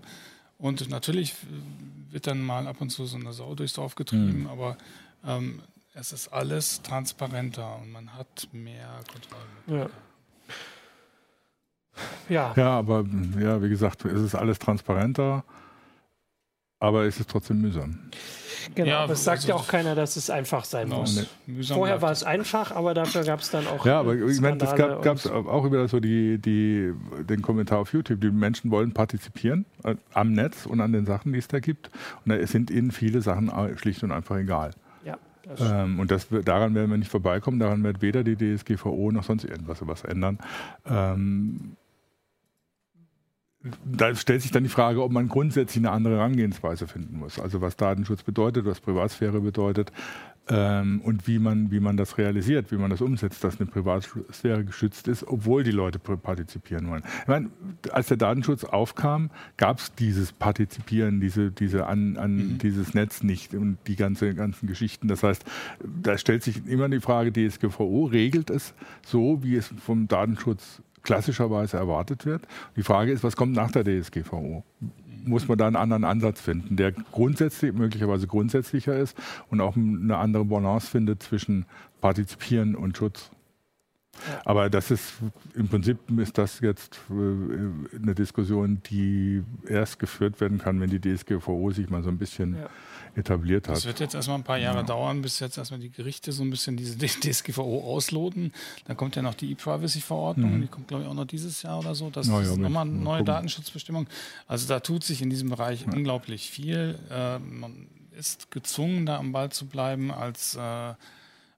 [0.59, 1.35] und natürlich
[2.11, 4.47] wird dann mal ab und zu so eine Sau durchs Dorf getrieben, mhm.
[4.47, 4.76] aber
[5.26, 5.61] ähm,
[5.95, 9.91] es ist alles transparenter und man hat mehr Kontrolle.
[12.28, 12.53] Ja.
[12.53, 12.55] ja.
[12.57, 13.05] Ja, aber
[13.39, 15.45] ja, wie gesagt, es ist alles transparenter,
[16.85, 17.99] aber es ist trotzdem mühsam.
[18.74, 21.28] Genau, ja, aber es sagt also ja auch keiner, dass es einfach sein genau, muss.
[21.47, 21.62] Nee.
[21.64, 23.85] Vorher war es einfach, aber dafür gab es dann auch.
[23.85, 26.93] Ja, aber ich meine, es gab es auch über so die, die,
[27.28, 28.20] den Kommentar auf YouTube.
[28.20, 31.91] Die Menschen wollen partizipieren äh, am Netz und an den Sachen, die es da gibt.
[32.24, 34.70] Und da sind ihnen viele Sachen schlicht und einfach egal.
[35.05, 35.18] Ja.
[35.59, 37.59] Ähm, und das, daran werden wir nicht vorbeikommen.
[37.59, 40.39] Daran wird weder die DSGVO noch sonst irgendwas was ändern.
[40.87, 41.76] Ähm,
[43.85, 47.39] da stellt sich dann die Frage, ob man grundsätzlich eine andere Herangehensweise finden muss.
[47.39, 49.91] Also was Datenschutz bedeutet, was Privatsphäre bedeutet
[50.49, 54.67] ähm, und wie man, wie man das realisiert, wie man das umsetzt, dass eine Privatsphäre
[54.67, 57.03] geschützt ist, obwohl die Leute partizipieren wollen.
[57.23, 57.49] Ich meine,
[57.91, 62.59] als der Datenschutz aufkam, gab es dieses Partizipieren, diese, diese an, an mhm.
[62.59, 65.09] dieses Netz nicht und die ganze, ganzen Geschichten.
[65.09, 65.43] Das heißt,
[66.03, 68.75] da stellt sich immer die Frage, DSGVO regelt es
[69.07, 72.42] so, wie es vom Datenschutz klassischerweise erwartet wird.
[72.76, 74.64] Die Frage ist, was kommt nach der DSGVO?
[75.24, 79.16] Muss man da einen anderen Ansatz finden, der grundsätzlich, möglicherweise grundsätzlicher ist
[79.48, 81.66] und auch eine andere Balance findet zwischen
[82.00, 83.30] Partizipieren und Schutz?
[84.44, 85.14] Aber das ist
[85.55, 91.00] im Prinzip ist das jetzt äh, eine Diskussion, die erst geführt werden kann, wenn die
[91.00, 92.68] DSGVO sich mal so ein bisschen ja
[93.17, 93.77] etabliert hat.
[93.77, 94.83] Es wird jetzt erstmal ein paar Jahre ja.
[94.83, 98.53] dauern, bis jetzt erstmal die Gerichte so ein bisschen diese DSGVO ausloten.
[98.87, 100.62] Dann kommt ja noch die E-Privacy-Verordnung, mhm.
[100.62, 102.11] die kommt, glaube ich, auch noch dieses Jahr oder so.
[102.11, 103.25] Das ja, ist nochmal eine neue.
[103.25, 104.07] Datenschutzbestimmung.
[104.47, 106.99] Also da tut sich in diesem Bereich unglaublich viel.
[107.11, 107.87] Äh, man
[108.17, 110.95] ist gezwungen, da am Ball zu bleiben als äh,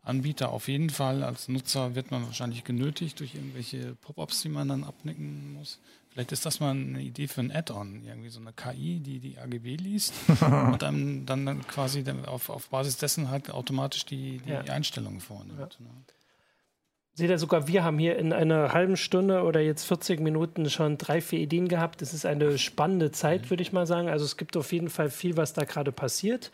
[0.06, 1.22] Anbieter auf jeden Fall.
[1.22, 5.80] Als Nutzer wird man wahrscheinlich genötigt durch irgendwelche Pop-ups, die man dann abnicken muss.
[6.10, 9.38] Vielleicht ist das mal eine Idee für ein Add-on, irgendwie so eine KI, die die
[9.38, 14.60] AGB liest und dann, dann, quasi auf, auf Basis dessen halt automatisch die, die ja.
[14.60, 15.58] Einstellungen vornimmt.
[15.58, 15.84] Ja.
[15.84, 15.90] Ne?
[17.12, 20.98] Seht ihr, sogar wir haben hier in einer halben Stunde oder jetzt 40 Minuten schon
[20.98, 22.02] drei, vier Ideen gehabt.
[22.02, 23.50] Das ist eine spannende Zeit, mhm.
[23.50, 24.08] würde ich mal sagen.
[24.08, 26.50] Also es gibt auf jeden Fall viel, was da gerade passiert.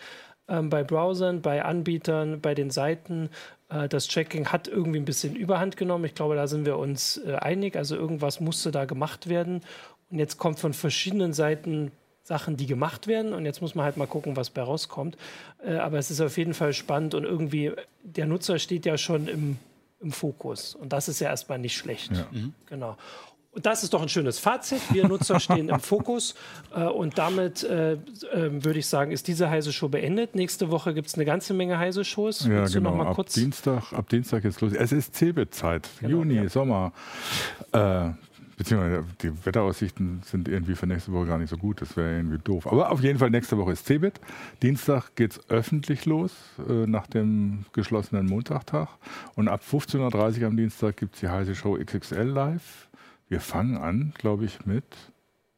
[0.48, 3.30] Ähm, bei Browsern, bei Anbietern, bei den Seiten.
[3.68, 6.04] Äh, das Tracking hat irgendwie ein bisschen Überhand genommen.
[6.04, 7.76] Ich glaube, da sind wir uns äh, einig.
[7.76, 9.62] Also irgendwas musste da gemacht werden.
[10.10, 11.92] Und jetzt kommt von verschiedenen Seiten
[12.24, 13.32] Sachen, die gemacht werden.
[13.32, 15.16] Und jetzt muss man halt mal gucken, was bei rauskommt.
[15.64, 17.72] Äh, aber es ist auf jeden Fall spannend und irgendwie,
[18.02, 19.58] der Nutzer steht ja schon im,
[20.00, 20.74] im Fokus.
[20.74, 22.12] Und das ist ja erstmal nicht schlecht.
[22.12, 22.26] Ja.
[22.30, 22.54] Mhm.
[22.66, 22.96] Genau.
[23.54, 24.80] Und das ist doch ein schönes Fazit.
[24.92, 26.34] Wir Nutzer stehen im Fokus.
[26.74, 27.98] Äh, und damit äh, äh,
[28.64, 30.34] würde ich sagen, ist diese heiße Show beendet.
[30.34, 32.44] Nächste Woche gibt es eine ganze Menge heiße Shows.
[32.44, 32.98] Ja, Willst genau.
[33.02, 34.72] ab, Dienstag, ab Dienstag ist los.
[34.72, 35.88] Es ist Cebit-Zeit.
[36.00, 36.48] Genau, Juni, ja.
[36.48, 36.92] Sommer.
[37.72, 38.10] Äh,
[38.56, 41.82] beziehungsweise die Wetteraussichten sind irgendwie für nächste Woche gar nicht so gut.
[41.82, 42.66] Das wäre irgendwie doof.
[42.66, 44.20] Aber auf jeden Fall nächste Woche ist Cebit.
[44.62, 46.32] Dienstag geht es öffentlich los,
[46.68, 48.88] äh, nach dem geschlossenen Montagtag.
[49.34, 52.88] Und ab 15.30 Uhr am Dienstag gibt es die heiße Show XXL live
[53.32, 54.84] wir fangen an, glaube ich, mit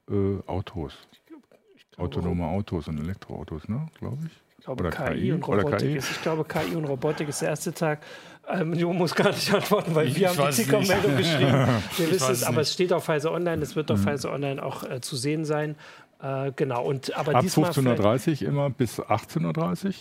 [0.09, 0.95] äh, Autos.
[1.13, 3.89] Ich glaube, Autonome Autos und Elektroautos, ne?
[3.99, 4.33] glaube ich.
[4.59, 5.97] Ich glaube, KI, KI, und Robotik KI?
[5.97, 6.11] ist.
[6.13, 8.01] Ich glaube, KI und Robotik ist der erste Tag.
[8.49, 11.67] Ähm, du musst gar nicht antworten, weil ich, wir haben die Ticker-Meldung geschrieben.
[11.97, 13.61] Wir wissen es, aber es steht auf Pfizer Online.
[13.61, 14.05] Es wird auf mhm.
[14.05, 15.75] Pfizer Online auch äh, zu sehen sein.
[16.23, 16.85] Äh, genau.
[16.85, 19.95] Und, aber Ab 15.30 Uhr immer bis 18.30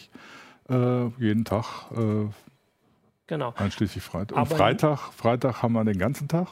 [0.70, 1.10] Uhr.
[1.10, 1.66] Äh, jeden Tag.
[1.92, 2.30] Äh,
[3.26, 3.54] genau.
[3.58, 4.38] Einschließlich Freitag.
[4.38, 6.48] Und Freitag, Freitag haben wir den ganzen Tag.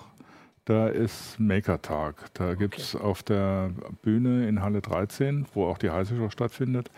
[0.66, 2.34] Da ist Maker-Tag.
[2.36, 3.03] Da gibt es okay.
[3.03, 3.72] auf der
[4.03, 6.91] Bühne in Halle 13, wo auch die Heiße Show stattfindet,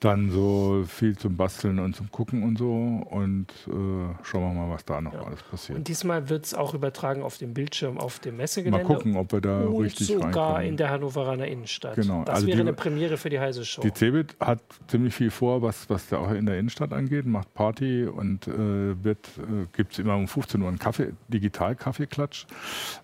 [0.00, 2.66] dann so viel zum Basteln und zum Gucken und so.
[3.10, 5.22] Und äh, schauen wir mal, was da noch ja.
[5.22, 5.78] alles passiert.
[5.78, 8.86] Und diesmal wird es auch übertragen auf dem Bildschirm auf dem Messegelände.
[8.86, 10.66] Mal gucken, ob wir da und richtig sogar reinkommen.
[10.66, 11.96] in der Hannoveraner Innenstadt.
[11.96, 12.24] Genau.
[12.24, 13.82] Das also wäre die, eine Premiere für die Heiße Show.
[13.82, 17.52] Die Cebit hat ziemlich viel vor, was, was da auch in der Innenstadt angeht, macht
[17.54, 22.46] Party und äh, äh, gibt es immer um 15 Uhr einen Kaffee, Digital-Kaffeeklatsch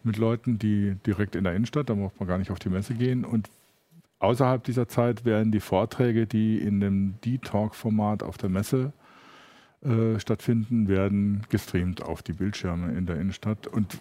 [0.02, 2.94] mit Leuten, die direkt in der Innenstadt, da braucht man gar nicht auf die Messe
[2.94, 3.24] gehen.
[3.24, 3.48] Und
[4.20, 8.92] außerhalb dieser Zeit werden die Vorträge, die in dem D-Talk-Format auf der Messe
[9.82, 13.66] äh, stattfinden, werden gestreamt auf die Bildschirme in der Innenstadt.
[13.66, 13.98] Und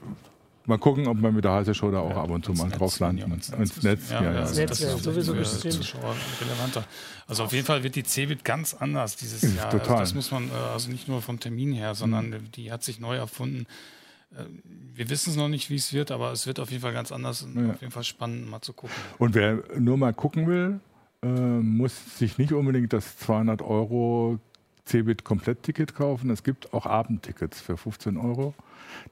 [0.66, 2.68] mal gucken, ob wir mit der heiße Show da auch ja, ab und zu mal
[2.68, 3.18] Netz, drauf landen.
[3.20, 3.60] Ja, ins Netz.
[3.60, 4.40] Ins Netz, ja, ja, ja.
[4.42, 6.84] Das, Netz wäre sowieso Zuschauer relevanter.
[7.28, 9.70] Also auf jeden Fall wird die CeBIT ganz anders dieses Jahr.
[9.70, 10.00] Total.
[10.00, 12.52] Also das muss man, äh, also nicht nur vom Termin her, sondern mhm.
[12.52, 13.66] die hat sich neu erfunden.
[14.32, 14.44] Äh,
[14.96, 17.12] wir wissen es noch nicht, wie es wird, aber es wird auf jeden Fall ganz
[17.12, 17.74] anders und ja.
[17.74, 18.96] auf jeden Fall spannend, mal zu gucken.
[19.18, 20.80] Und wer nur mal gucken will,
[21.22, 24.40] äh, muss sich nicht unbedingt das 200 Euro
[24.86, 26.30] Cebit Komplettticket kaufen.
[26.30, 28.54] Es gibt auch Abendtickets für 15 Euro.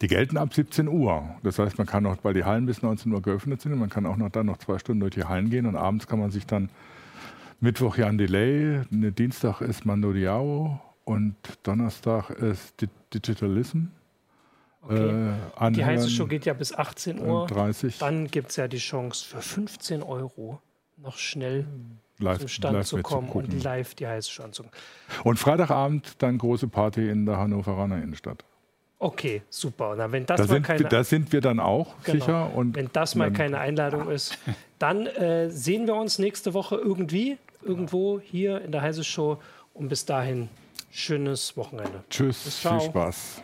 [0.01, 1.35] Die gelten ab 17 Uhr.
[1.43, 4.05] Das heißt, man kann noch, weil die Hallen bis 19 Uhr geöffnet sind, man kann
[4.05, 6.45] auch noch dann noch zwei Stunden durch die Hallen gehen und abends kann man sich
[6.45, 6.69] dann
[7.59, 12.75] Mittwoch Jan Delay, ne, Dienstag ist Mando Diao und Donnerstag ist
[13.13, 13.85] Digitalism.
[14.81, 15.33] Okay.
[15.59, 17.47] Äh, die heiße Show geht ja bis 18 Uhr.
[17.47, 17.97] 30.
[17.99, 20.61] Dann gibt es ja die Chance für 15 Euro
[20.97, 21.65] noch schnell
[22.19, 24.77] live, zum Stand zu kommen und live die heiße Show anzugucken.
[25.23, 28.43] Und Freitagabend dann große Party in der Hannoveraner Innenstadt.
[28.99, 29.93] Okay, super.
[29.95, 32.19] Na, wenn das da, mal sind, keine, da sind wir dann auch genau.
[32.19, 32.55] sicher.
[32.55, 34.37] Und wenn das mal keine Einladung ist,
[34.79, 39.37] dann äh, sehen wir uns nächste Woche irgendwie, irgendwo hier in der Heiße Show.
[39.73, 40.49] Und bis dahin,
[40.89, 42.03] schönes Wochenende.
[42.09, 43.43] Tschüss, viel Spaß.